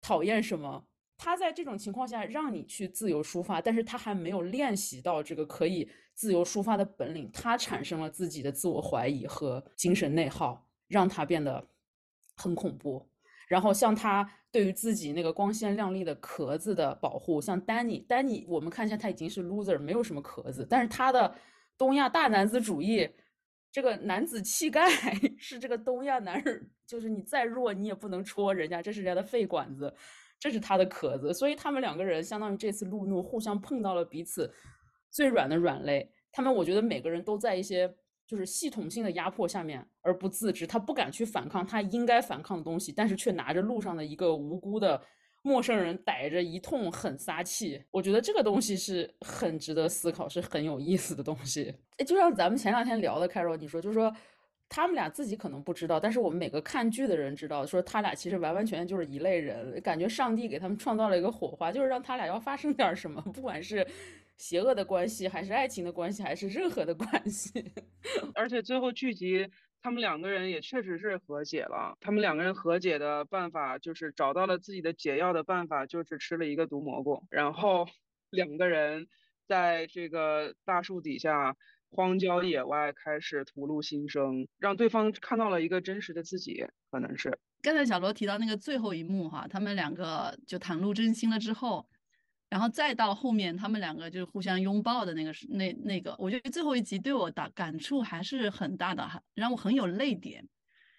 [0.00, 0.84] 讨厌什么。”
[1.22, 11.68] 他在这种情况下让你去自由抒发，但是他还没有练习到这个可以自由抒发的本领，他产生了自己的自我怀疑和精神内耗，让他变得
[12.36, 13.09] 很恐怖。
[13.50, 21.34] 然后像他对于自己那个光鲜亮丽的壳子的保护，像丹尼，丹尼我们看一下他已经是 loser，没有什么壳子，但是他的
[21.76, 23.10] 东亚大男子主义，
[23.72, 24.88] 这个男子气概
[25.36, 29.92] 是这个东亚男人，就是你再弱你也不能戳人家，这是人家的肺管子，
[30.38, 34.48] 这是他的壳子，所以他们两个人相当于这次路怒互相碰到了彼此
[35.10, 37.92] 最软的软肋，他们我觉得每个人都在一些。
[38.30, 45.02] 就是系统性的压迫下面而不自知，他不敢去反抗他应该反抗的东西，但是却拿着路上的一个无辜的
[45.42, 47.82] 陌生人逮着一通狠撒气。
[47.90, 51.74] 我觉得这个东西是很值得思考，是很有意思的东西。
[52.06, 54.14] 就像咱们前两天聊的开 a 你说就是说
[54.68, 63.84] 他们俩自己可能不知道，但是我们每个看剧的人知道，说他俩其实完完全全就是一类人，感觉上帝给他们创造了一个火花，就是让他俩要发生点什么，不管是。
[64.40, 67.52] 邪恶的关系，还是爱情的关系，还是任何的关系？
[68.34, 69.46] 而且最后剧集，
[69.82, 71.94] 他们两个人也确实是和解了。
[72.00, 77.86] 他们两个人和解的办法，就是找到了自己的解药的办法，就是吃了一个毒蘑菇，然后
[78.30, 79.08] 两个人
[79.46, 81.54] 在这个大树底下
[81.90, 87.38] 荒郊野外开始吐露心声，让对方看到了一个真实的自己，可能是。
[87.60, 91.86] 刚才小罗提到那个最后一幕哈，他们两个就袒露真心了之后，
[92.50, 100.44] 然后再到后面他们两个就是互相拥抱的那个那那个，我觉得最后一集对我的感触还是很大的，让我很有泪点。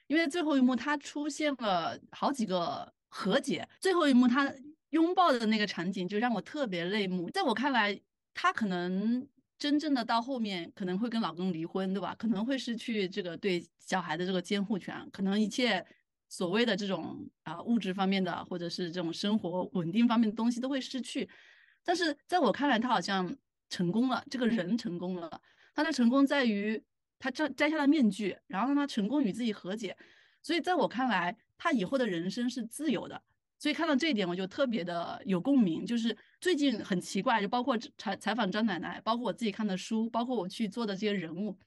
[0.08, 4.50] 因为最后一幕他出现了好几个和解，最后一幕他
[4.92, 7.30] 拥抱的那个场景就让我特别泪目。
[7.30, 8.00] 在我看来，
[8.34, 9.28] 他可能
[9.60, 12.16] 真正的到后面可能会跟老公离婚，对吧？
[12.18, 15.86] 可能会失去这个对小孩的这个监护权，可能一切。
[16.32, 21.28] 所谓的这种啊物质方面的，或者是这种生活稳定方面的东西都会失去，
[21.84, 23.36] 但是在我看来，他好像
[23.70, 25.30] 成功了，这个人成功了，
[25.76, 26.82] 他的成功在于
[27.20, 29.98] 他摘摘下了面具，然后让他成功与自己和解，
[30.42, 33.22] 所以在我看来，他以后的人生是自由的，
[33.60, 35.86] 所以看到这一点我就特别的有共鸣。
[35.86, 41.58] 就是最近很奇怪，就包括采采访张奶奶，包括我自己看的书，包括我去做的这些人物。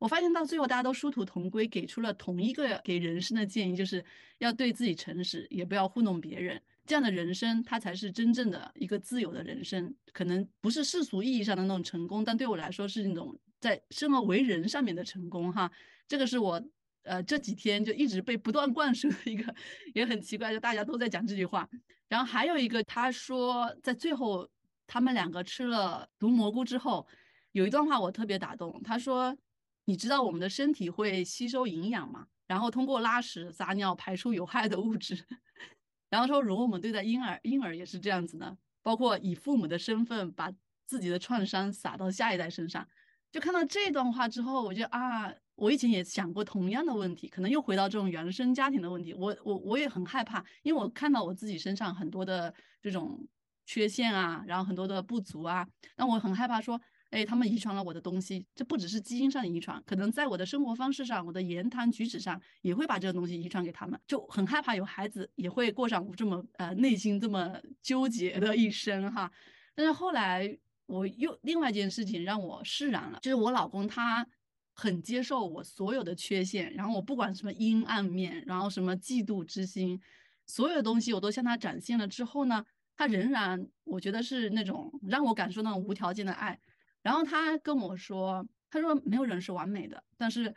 [0.00, 4.02] 我发现到最后，大家都殊途同归，给出了同一个给人生的建议，就是
[4.38, 6.60] 要对自己诚实，也不要糊弄别人。
[6.86, 9.94] 这样的人生，它才是真正的一个自由的人生。
[10.14, 15.52] 可能不是世俗意义上的那种成功，但对我来说是那种在生而为人上面的成功。
[15.52, 15.70] 哈，
[16.08, 16.60] 这个是我
[17.02, 19.54] 呃这几天就一直被不断灌输的一个，
[19.92, 21.68] 也很奇怪，就大家都在讲这句话。
[22.08, 24.48] 然后还有一个，他说在最后
[24.86, 27.06] 他们两个吃了毒蘑菇之后，
[27.52, 29.36] 有一段话我特别打动，他说。
[29.84, 32.26] 你知道我们的身体会吸收营养吗？
[32.46, 35.24] 然后通过拉屎、撒尿排出有害的物质。
[36.10, 40.52] 然后说，如果我们对待婴儿，婴儿也是这样子的，包括以父母的身份把
[40.84, 42.86] 自己的创伤撒到下一代身上。
[43.30, 49.14] 就看到这段话之后，我觉得啊，我以前也想过同样的问题，可能又回到这种原生家庭的问题。
[49.14, 53.24] 我我我也很害怕，因为我看到我自己身上很多的这种
[53.66, 55.64] 缺陷啊，然后很多的不足啊，
[55.96, 56.80] 那我很害怕说。
[57.10, 64.00] 哎，他们遗传了我的东西，这不只是基因上的遗传，可能在我的生活方式上、我的言谈举止上，也会把这个东西遗传给他们。
[64.06, 69.30] 就很害怕有孩子也会过上这么呃内心这么纠结的一生哈。
[69.74, 74.24] 但是后来我又另外一件事情让我释然了，就是我老公他
[74.72, 80.00] 很接受我所有的缺陷，然后我不管什么阴暗面，然后什么嫉妒之心，
[80.46, 82.64] 所有的东西我都向他展现了之后呢，
[82.96, 86.56] 他仍然我觉得是那种让我感受那种无条件的爱。
[87.02, 90.54] 然后他跟我说：“他说没有人是完美的，但是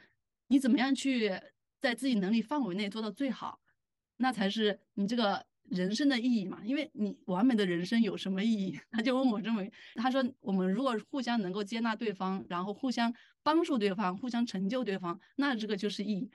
[0.47, 1.31] 你怎么样去
[1.79, 3.59] 在自己能力范围内做到最好，
[4.17, 6.61] 那才是你这个人生的意义嘛。
[6.65, 9.63] 因为你完美的人生有什么意义？” 他就问我这么，
[9.95, 16.29] 他说：“我们如果互相能够接纳对方，然后互相帮助对方，互相成就对方，那这个就是意义。”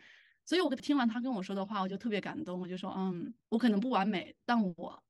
[0.45, 2.59] 所以我听完他跟我说的话，我就特别感动。
[2.59, 5.03] 我就说：“嗯，我可能不完美，但我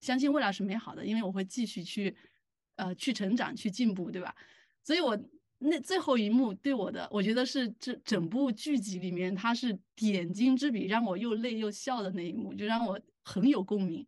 [0.00, 2.16] 相信未来是美好的，因为我会继续去。”
[2.78, 4.34] 呃，去成长，去进步，对吧？
[4.82, 5.18] 所以，我
[5.58, 14.06] 那最后一幕对我的，我觉得是这整部剧集里面，它是点睛之笔，让我又泪又笑的那一幕，就让我很有共鸣。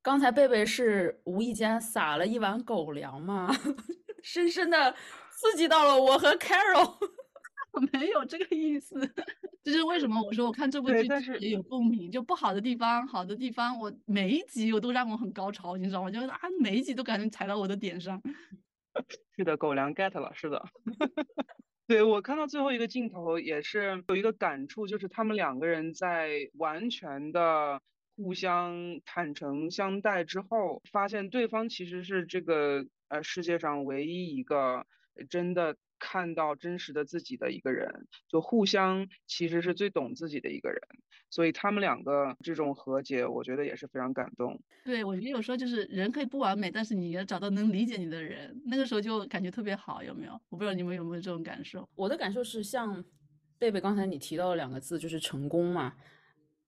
[0.00, 3.54] 刚才贝贝是无意间撒了一碗狗粮吗？
[4.22, 4.94] 深深的
[5.30, 6.96] 刺激到了我和 Carol。
[7.72, 8.94] 我 没有这个意思，
[9.64, 16.10] 就是为什么我说我看这部剧也有共鸣，就不好的地方，好的地方，我每一集我都让我很高潮，你知道吗？
[16.10, 18.22] 就是啊，每一集都感觉踩到我的点上。
[19.36, 20.64] 是的，狗粮 get 了，是的。
[21.86, 27.80] 对我看到最后一个镜头也是有一个感触，就是他们两个人在完全的
[28.16, 34.86] 互相坦诚相待之后，发现对方其实是这个呃世界上唯一一个
[35.28, 35.76] 真的。
[35.98, 40.80] 看到真实的自己的一个人，就互相其实是最懂自己的一个人，
[41.30, 44.58] 所以他们两个这种和解，我觉得也是非常感动。
[44.84, 50.32] 对，我觉得有时候就是人可以不完美，但是你要找到能理解你的人，那个时候就感觉特别好，有没有？
[50.48, 51.88] 我不知道你们有没有这种感受。
[51.94, 53.04] 我的感受是，像
[53.58, 55.94] 贝贝刚才你提到的两个字，就是成功嘛。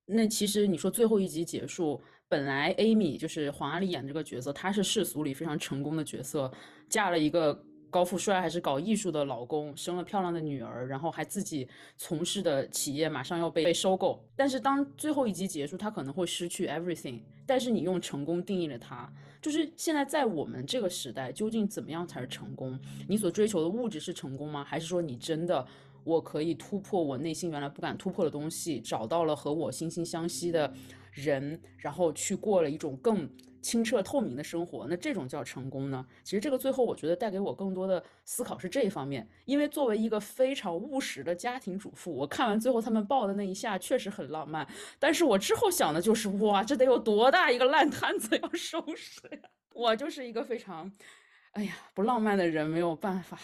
[0.06, 6.52] 那其实你说最后一集结束，本来 Amy 就是黄阿丽演这个角色，她是世俗里非常成功的角色，
[6.88, 7.64] 嫁了一个。
[7.90, 14.24] 高富帅还是搞艺术的老公，生了漂亮的女儿，然后还自己从事的企业马上要被被收购。
[14.36, 17.20] 但是当最后一集结束，他可能会失去 everything。
[17.44, 22.78] 但是你用成功定义了他，就是现在在我们这个时代，究竟怎么样才是成功？
[23.08, 24.62] 你所追求的物质是成功吗？
[24.62, 25.66] 还是说你真的
[26.04, 30.72] 我可以突破我内心原来不敢突破的东西，找到了和我惺惺相惜的
[31.12, 33.28] 人，然后去过了一种更。
[33.62, 36.06] 清澈透明的生活，那这种叫成功呢？
[36.24, 39.28] 其实这个最后，我觉得带给我更多的思考是这一方面。
[39.44, 44.66] 因为作为一个非常务实的家庭主妇，我看完最后他们抱的那一下确实很浪漫。
[44.98, 49.50] 但是我之后想的就是，哇，这得有多大一个烂摊子要收拾呀！
[49.76, 50.90] 我就是一个非常，
[51.50, 53.38] 哎呀，不浪漫的人，没有办法。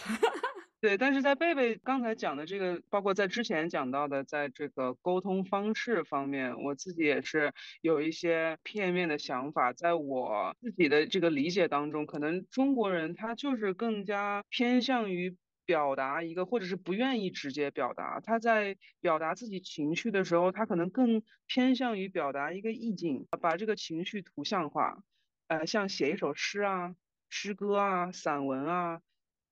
[0.87, 9.73] 对，但是在贝贝刚才讲的这个，包括在之前讲到的，在这个沟通方式方面，我自己也是有一些片面的想法。
[9.73, 18.21] 在我自己的这个理解当中，可能中国人他就是更加偏向于表达一个，或者是不愿意直接表达。
[18.21, 25.03] 他在表达自己情绪的时候，他可能更偏向于表达一个意境，把这个情绪图像化，
[25.49, 26.95] 呃，像写一首诗啊、
[27.29, 29.01] 诗歌啊、散文啊。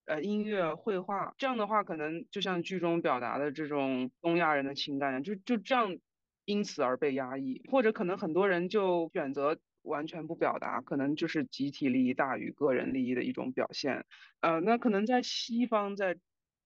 [0.07, 5.97] 呃，音乐、绘画这样的话，可能就像剧中表达的这种东亚人的情感，就就这样，
[6.45, 14.05] 因此而被压抑，或者可能很多人就选择完全不表达，可能就是集体利益大于个人利益的一种表现。
[14.41, 16.19] 呃，那可能在西方，在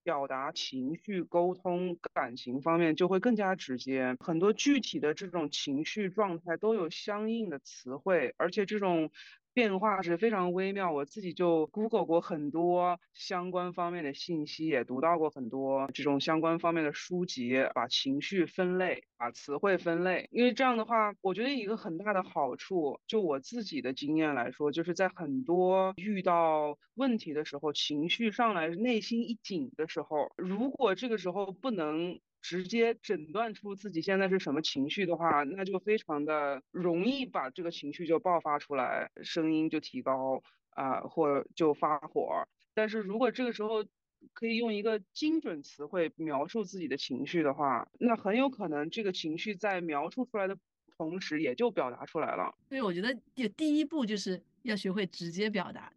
[0.03, 9.11] 表达情绪、沟通感情方面就会更加直接，很多具体的这种情绪状态都有相应的词汇，而且这种。
[9.53, 20.27] 变化是非常微妙，我自己就 Google 过很多相关方面的信息，也读到过很多这种相关方面的书籍，把情绪分类，把词汇分类。
[20.31, 32.19] 因为这样的话，我觉得一个很大的好处，就我自己的经验来说，就是在很多遇到问题的时候，情绪上来，内心一紧的时候，如果这个时候不能。
[32.41, 42.47] 直接诊断出自己现在是什么情绪的话，那就非常的容易把这个情绪就爆发出来，声音就提高啊，或就发火。
[42.73, 43.85] 但是如果这个时候
[44.33, 50.57] 可以用一个精准词汇描述自己的情绪的话，那很有可能这个情绪在描述出来的
[50.97, 52.55] 同时也就表达出来了。
[52.67, 55.91] 所以我觉得第第一步就是要学会直接表达，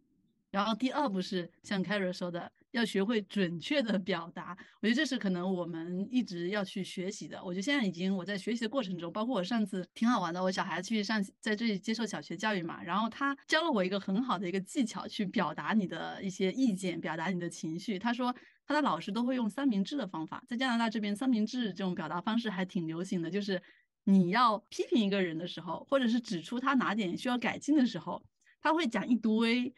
[0.51, 2.51] 然后第二步是像凯瑞说的。
[2.73, 7.41] 要学会准确的表达，我觉得这是可能我们一直要去学习的。
[7.43, 17.99] 我觉得现在已经我在学习的过程中，包括我上次挺好玩的，我小孩去上在这里接受小学教育嘛，然后他教了我一个很好的一个技巧，去表达你的一些意见，表达你的情绪。
[17.99, 23.61] 他说他的老师都会用三明治的方法，在加拿大这边三明治这种表达方式还挺流行的，就是
[24.05, 28.23] 你要批评一个人的时候，或者是指出他哪点需要改进的时候，
[28.59, 29.71] 他会讲一堆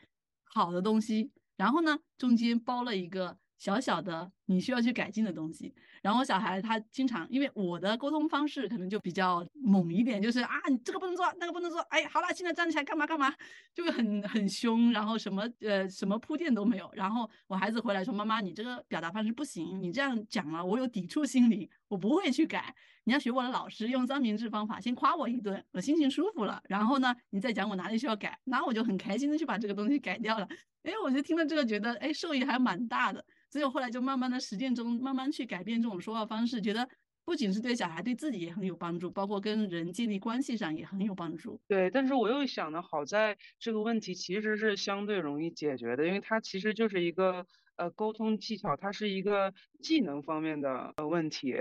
[0.45, 1.31] 好的东西。
[1.55, 5.73] 然后呢，中间包了一个小小的你需要去改进的东西。
[6.01, 13.33] 然后小孩他经常，因为我的沟通方式可能就比较猛一点，就是啊，你这个不能做，那个不能做，哎，好了，现在站起来干嘛干嘛，
[13.73, 16.87] 就会很很凶，然后什么呃什么铺垫都没有。
[16.93, 22.75] 然后我孩子回来说，妈妈，你这个表达方式不行，你这样讲了，我有抵触心理，我不会去改。
[23.05, 30.47] 你要学我的老师用三明治方法，先夸我一顿，我心情舒服了，然后呢，你再讲我哪里需要改，那我就很开心的去把这个东西改掉了。
[30.81, 33.23] 哎，我就听了这个，觉得哎，受益还蛮大的。
[33.51, 36.89] 所以我后来就慢慢的实践中，慢慢去改变这种说话方式，觉得
[37.23, 41.61] 不仅是对小孩，对自己也很有帮助，包括跟人建立关系上也很有帮助。
[41.67, 47.45] 对，但是我又想呢，好在这个问题其实是相对容易解决的，因为它其实就是一个
[47.75, 51.55] 呃沟通技巧，它是一个技能方面的问题。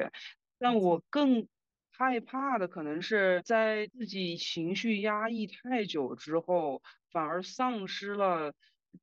[0.64, 1.46] 但我更
[1.92, 8.54] 害怕的可能是在自己情绪压抑太久之后，反而丧失了。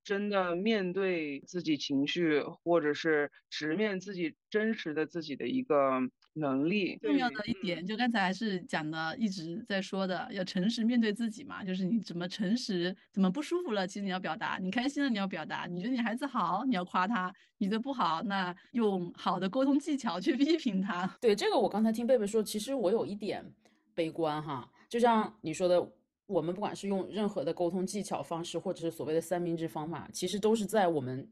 [0.04, 6.00] 真的面对自己情绪，或者是直面自己真实的自己的一个
[6.34, 6.98] 能力。
[7.02, 11.64] 重要的一点，就刚才还是讲的，一直在说的，要诚实面对自己嘛。
[11.64, 21.08] 就是你怎么诚实，怎么不舒服了，其实你要表达；你开心了，你要表达；你觉得你孩子好，你要夸他；你觉得不好，那用好的沟通技巧去批评他。
[21.20, 23.46] 对这个，我刚才听贝贝说，其实我有一点
[23.94, 25.92] 悲观哈，就像你说的。
[26.28, 31.28] 我们不管是用任何的沟通技巧方式，或者是所谓的三明治方法，其实都是在我们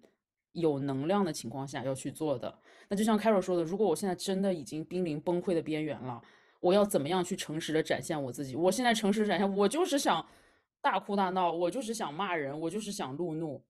[0.53, 2.53] 有能量的情况下要去做的。
[2.87, 6.21] 那就像 Carol 说的，如果我现在真的已经濒临崩溃的边缘了，
[6.59, 8.55] 我要怎么样去诚实的展现我自己？
[8.55, 10.25] 我现在诚实展现，我就是想
[10.81, 13.63] 大哭大闹，我就是想骂人，我就是想怒怒。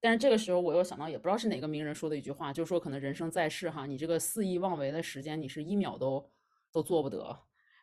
[0.00, 6.24] 但是这个时候，我又想到，也不知道是哪个名人说的一句话，就是说可能人生在世哈，你这个肆意妄为的时间，你是一秒都
[6.72, 7.38] 都做不得。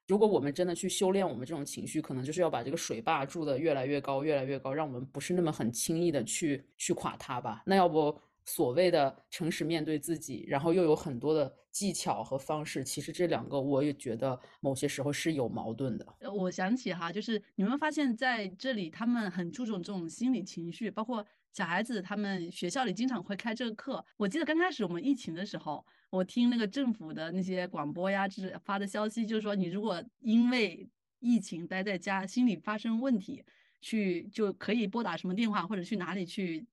[0.07, 7.61] 如果我们真的去修炼我们这种情绪，可能就是要把这个水坝筑得越来越高，越来越高，让我们不是那么很轻易的去去垮它吧。
[7.65, 8.17] 那要不
[8.47, 16.07] 所谓的诚实面对自己，然后又有很多的技巧和方式，其实这两个我也觉得某些时候是有矛盾的。
[16.33, 21.23] 我想起哈，就是你们发现在这里，他们很注重这种心理情绪，包括
[21.53, 24.03] 小孩子，他们学校里经常会开这个课。
[24.17, 25.85] 我记得刚开始我们疫情的时候。
[26.09, 30.89] 我听那个政府的那些广播呀，就是发的消息，就是说你如果因为
[31.19, 33.43] 疫情待在家，心理发生问题，
[33.81, 36.65] 去就可以拨打什么电话，或者去哪里去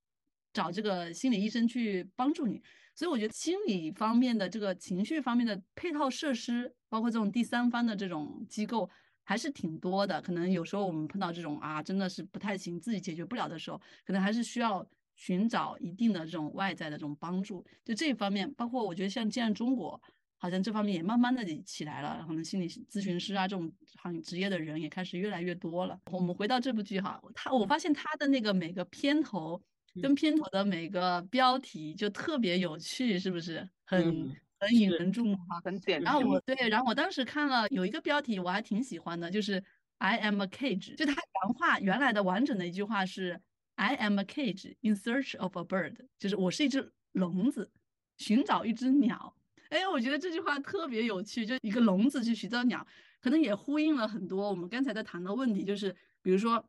[0.55, 2.63] 找这个心理医生去帮助你。
[2.95, 8.89] 所以我觉得心理方面的这个情绪方面的配套设施，包括这种第三方的这种机构，
[9.25, 10.23] 还是挺多的。
[10.23, 14.87] 可能有时候我们碰到这种啊，真的是不太行，自己解决不了的时候，可能还是需要
[15.17, 17.63] 寻找一定的这种外在的这种帮助。
[17.85, 20.01] 就这一方面，包括我觉得像现在中国。
[20.37, 25.99] 好像这方面也慢慢的起来了，可能心理咨询师啊这种行业职业的人也开始越来越多了。
[26.11, 29.59] 我们回到这部剧哈，他我发现他的那个每个片头
[30.03, 33.69] 跟片头的每个标题就特别有趣，是不是？
[33.85, 36.01] 很很引人注目哈，很点。
[36.03, 39.63] 然后我对，然后我当时看了有一个标题我还挺喜欢的，就是
[39.99, 43.41] I am a cage，就它原话原来的完整的一句话是
[43.75, 47.71] I am a cage in search of a bird，就是我是一只笼子，
[48.17, 49.37] 寻找一只鸟。
[49.71, 52.87] 哎，我觉得这句话特别有趣，就一个笼子去寻找鸟，
[53.21, 56.65] 可能也呼应了很多我们刚才在谈的问题，就是比如说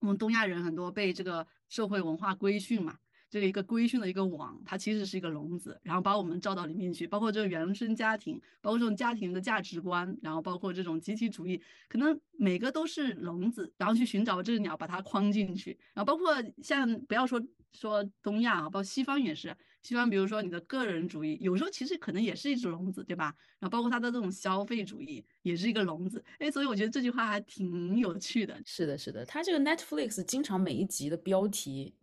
[0.00, 2.96] 我们东亚人很多被这个社会文化规训嘛。
[3.28, 16.32] 这个一个规训的一个网，它其实是一个笼子，然后把我们罩到里面去，包括这个原生家庭，包括这种家庭的价值观，然后包括这种集体主义，可能每个都是笼子，然后去寻找这只鸟，把它框进去，然后包括
[16.62, 17.42] 像不要说
[17.72, 19.54] 说东亚啊，包括西方也是，
[19.86, 23.34] 西方比如说你的个人主义，有时候其实可能也是一只笼子，对吧？
[23.60, 28.60] 然后包括他的这种消费主义也是一个笼子，哎，所以我觉得这句话还挺有趣的。
[28.64, 31.94] 是的，是的，他这个 Netflix 经常每一集的标题。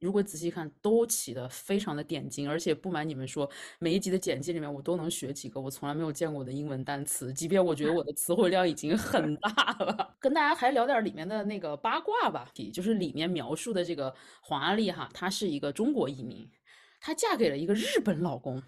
[0.00, 10.12] 如果仔细看，都起的非常的点睛，而且不瞒你们说，每一集的简介里面我都能学几个我从来没有见过的英文单词，即便我觉得我的词汇量已经很大了。
[10.18, 16.50] 跟大家还聊点里面的那个八卦吧，就是里面描述的这个黄阿丽哈，她是一个中国移民，
[17.02, 18.62] 她嫁给了一个日本老公，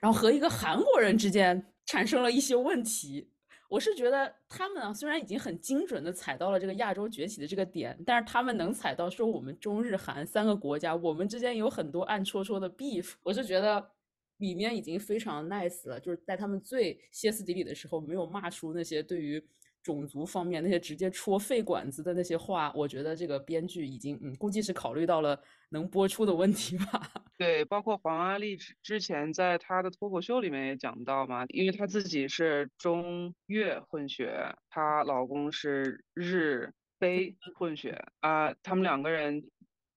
[0.00, 3.30] 然后和一个韩国人之间产生了一些问题。
[3.68, 13.12] 我是觉得他们啊，虽然已经很精准的踩到了这个亚洲崛起的这个点，但是他们能踩到说我们中日韩三个国家，我们之间有很多暗戳戳的 beef。
[13.22, 13.92] 我是觉得
[14.38, 19.44] 里面已经非常 nice 了，就是在他们最歇斯底里的时候，没有骂出那些对于。
[19.86, 26.84] 种族方面那些直接戳肺管子的那些话，我觉得这个编剧已经嗯，估计是考虑到了能播出的问题吧。
[27.38, 39.48] 对，包括黄阿丽之之前在她的脱口秀里面也讲到嘛，因为她自己是中越混血，她老公是日非混血啊，他们两个人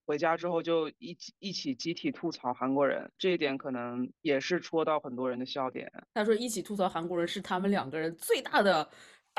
[0.05, 5.91] 回家之后就一起一起集体吐槽韩国人，这一点可能也是戳到很多人的笑点。
[6.13, 8.87] 他说一起吐槽韩国人是他们两个人最大的。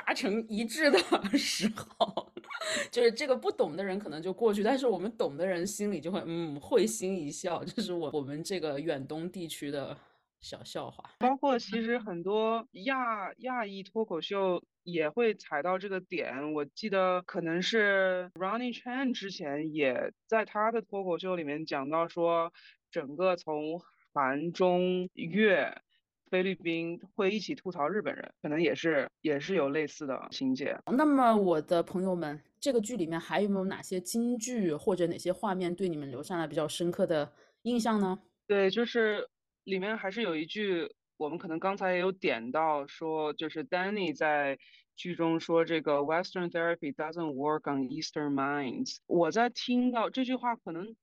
[0.06, 0.98] 达成一致的
[1.36, 2.32] 时候，
[2.90, 9.96] 就是这个不懂的人可能就过去，但是我们懂的人心里就会嗯会心一笑， 这是我我们这个远东地区的
[10.40, 11.10] 小笑话。
[11.18, 16.52] 包括其实很多亚亚裔脱口秀也会踩到这个点。
[16.54, 22.52] 我记得可能是 Ronnie Chan 之前也在他的脱口秀里面讲到说，
[22.90, 23.80] 整个从
[24.12, 25.82] 韩中越。
[26.30, 30.78] 菲律宾会一起吐槽日本人，可能也是也是有类似的情节。
[30.86, 38.16] 那么，我的朋友们，这个剧里面还有没有哪些金句或者哪些画面对你们留下了比较深刻的印象呢？
[38.46, 39.28] 对，就是
[39.64, 44.56] 里面还是有一句，我们可能刚才也有点到，说就是 Danny 在
[44.94, 48.98] 剧中说这个 Western therapy doesn't work on Eastern minds。
[49.06, 50.94] 我在听到这句话，可能。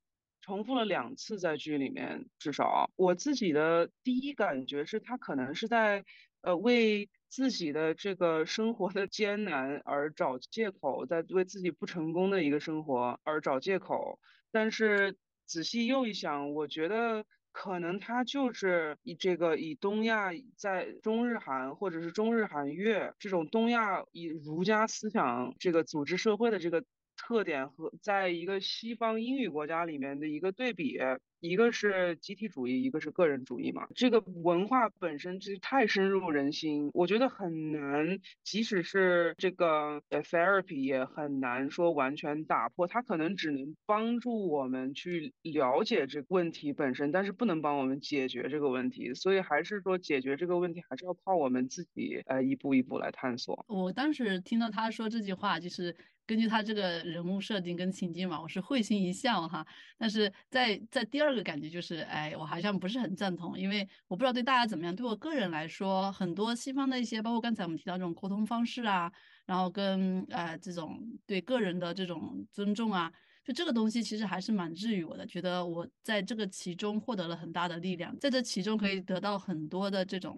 [0.48, 6.06] 重复了两次在剧里面，至少我自己的第一感觉是他可能是在
[6.40, 14.22] 呃为自己的这个生活的艰难而找借口，在为自己不成功的一个生活而找借口。
[14.50, 26.86] 但是仔细又一想，我觉得可能他就是以这个以东亚在中日韩或者是中日韩越这种东亚以儒家思想这个组织社会的这个。
[27.28, 30.98] 特点和在一个西方英语国家里面的一个对比，
[31.42, 33.86] 一个是集体主义，一个是个人主义嘛。
[33.94, 42.88] 这个文化本身其实太深入人心，我觉得很难，即使是这个呃 therapy 也很难说完全打破。
[42.88, 49.14] 它可能只能帮助我们去了解这个问题本身，但是不能帮我们解决这个问题。
[49.14, 53.66] 所以还是说解决这个问题，还是要靠我们自己呃一步一步来探索。
[53.68, 55.94] 我当时听到他说这句话，就是。
[56.28, 59.66] 根据他这个人物设定跟情境嘛，我是会心一笑哈。
[59.98, 64.94] 但是在在第二个感觉就是，哎，我好像不是很赞同，因为我不知道对大家怎么样。
[64.94, 69.10] 对我个人来说，很多西方的一些，包括刚才我们提到这种沟通方式啊，
[69.46, 73.10] 然后跟呃这种对个人的这种尊重啊，
[73.46, 75.26] 就这个东西其实还是蛮治愈我的。
[75.26, 80.38] 觉得我在这个其中获得了很大的力量，在这其中可以得到很多的这种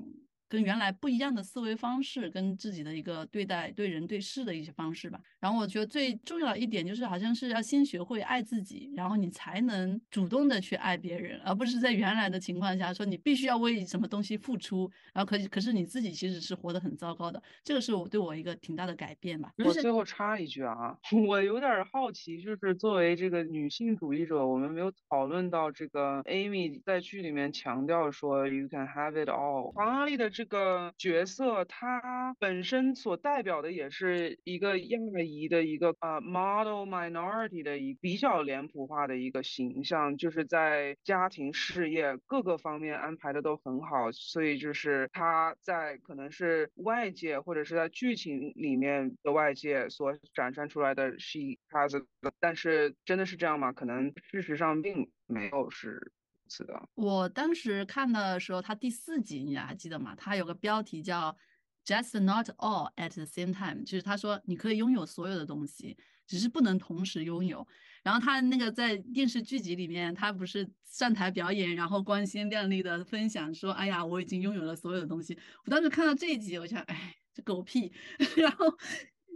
[0.50, 5.22] 跟原来不一样的思维方式，跟自己的一个对待对人对事的一些方式吧。
[5.40, 17.42] 然后我觉得最重要一点就是，好像是要先学会爱自己，然后你才能主动的去爱别人，而不是在原来的情况下说你必须要为什么东西付出，然后可可是你自己其实是活得很糟糕的。
[17.64, 19.52] 这个是我对我一个挺大的改变吧。
[19.64, 20.98] 我最后插一句啊，
[21.28, 29.72] 我有点好奇，就是作为这个女性主义者，我们没有讨论到这个 Amy 在剧里面强调说 You can have it all。
[29.74, 52.02] 黄阿丽的这个角色，他本身所代表的也是一个亚裔的一个呃 model minority 的一比较脸谱化的一个形象，就是在家庭事业各个方面安排的都很好，所以就是他在可能是外界或者是在剧情里面的外界所展现出来的 she has，
[52.40, 53.74] 但是真的是这样吗？
[53.74, 56.14] 可能事实上并没有是。
[56.52, 60.16] 是的，我当时看的时候，它第四集你还记得吗？
[60.16, 61.38] 它有个标题叫
[61.86, 65.96] “Just Not All at the Same Time”，就是他说你可以拥有所有的东西，
[66.26, 67.68] 只是不能同时拥有。
[68.02, 77.94] 然后他那个在电视剧集里面，他不是上台表演，然后光鲜亮丽的分享说：“哎呀，我已经拥有了所有的东西。”我当时看到这一集，我想，哎，这狗屁！
[78.38, 78.66] 然后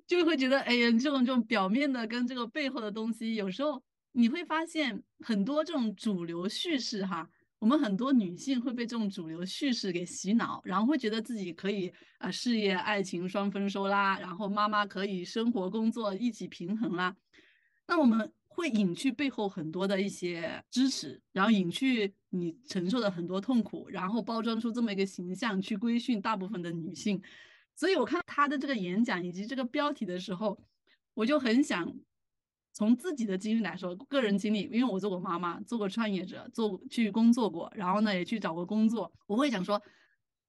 [0.07, 3.83] 就会觉得，哎呀，这种这种表面的跟这个背后的东西，有时候。
[4.15, 17.15] 你会发现很多这种主流叙事哈，我们很多女性会被这种主流叙事给洗脑，然后会觉得自己可以啊事业爱情双丰收啦，然后妈妈可以生活工作一起平衡啦。
[17.87, 27.19] 那我们会隐去背后很多的一些支持，然后隐去你承受的很多痛苦，然后包装出这么一个形象去规训大部分的女性。
[27.75, 30.61] 所以我看他的这个演讲以及这个标题的时候，
[31.15, 31.91] 我就很想。
[32.73, 39.79] 从自己的经历来说，个人经历，因为我做过妈妈，做过创业者，做去工作过，然后呢也去找过工作，我会想说，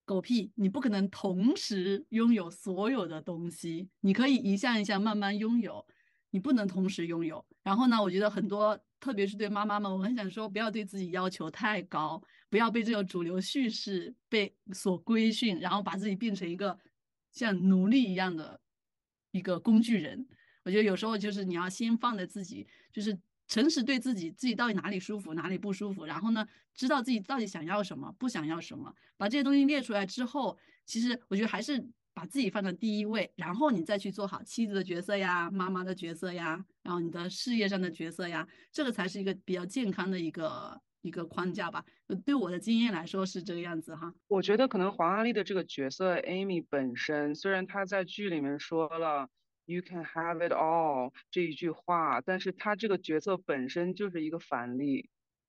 [0.07, 5.85] 狗屁，你不可能同时拥有所有的东西，你可以一项一项慢慢拥有，
[6.31, 7.45] 你不能同时拥有。
[7.63, 16.79] 然后呢，我觉得很多，特别是对妈妈们，我很想说，不要对自己要求太高，不要被这个主流叙事被所规训，然后把自己变成一个
[17.33, 18.59] 像奴隶一样的
[19.31, 20.27] 一个工具人。
[20.65, 41.85] 我觉得有时候就是你要先放在自己，就是诚实对自己，自己到底哪里舒服，哪里不舒服，然后呢，知道自己到底想要什么，不想要什么，把这些东西列出来之后，其实我觉得还是把自己放在第一位，然后你再去做好妻子的角色呀，妈妈的角色呀，然后你的事业上的角色呀，这个才是一个比较健康的一个一个框架吧。
[42.25, 44.15] 对我的经验来说是这个样子哈。
[44.29, 49.29] 我觉得可能黄阿丽的这个角色 Amy 本身，虽然她在剧里面说了。
[49.67, 55.09] You can have it all 这一句话，但是他这个角色本身就是一个反例，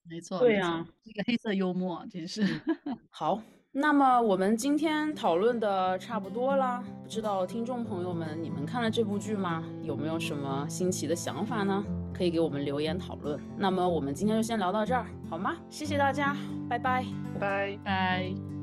[0.10, 2.44] 没错，对呀，一个黑色幽默，真是。
[3.10, 3.42] 好，
[3.72, 9.64] 那么我们今天讨论的差不多啦，不知道听众朋友们，你们看了这部剧吗？
[9.84, 11.84] 有没有什么新奇的想法呢？
[12.14, 13.38] 可以给我们留言讨论。
[13.58, 15.58] 那么我们今天就先聊到这儿，好吗？
[15.70, 16.34] 谢谢大家，
[16.70, 17.06] 拜拜，
[17.38, 18.55] 拜拜。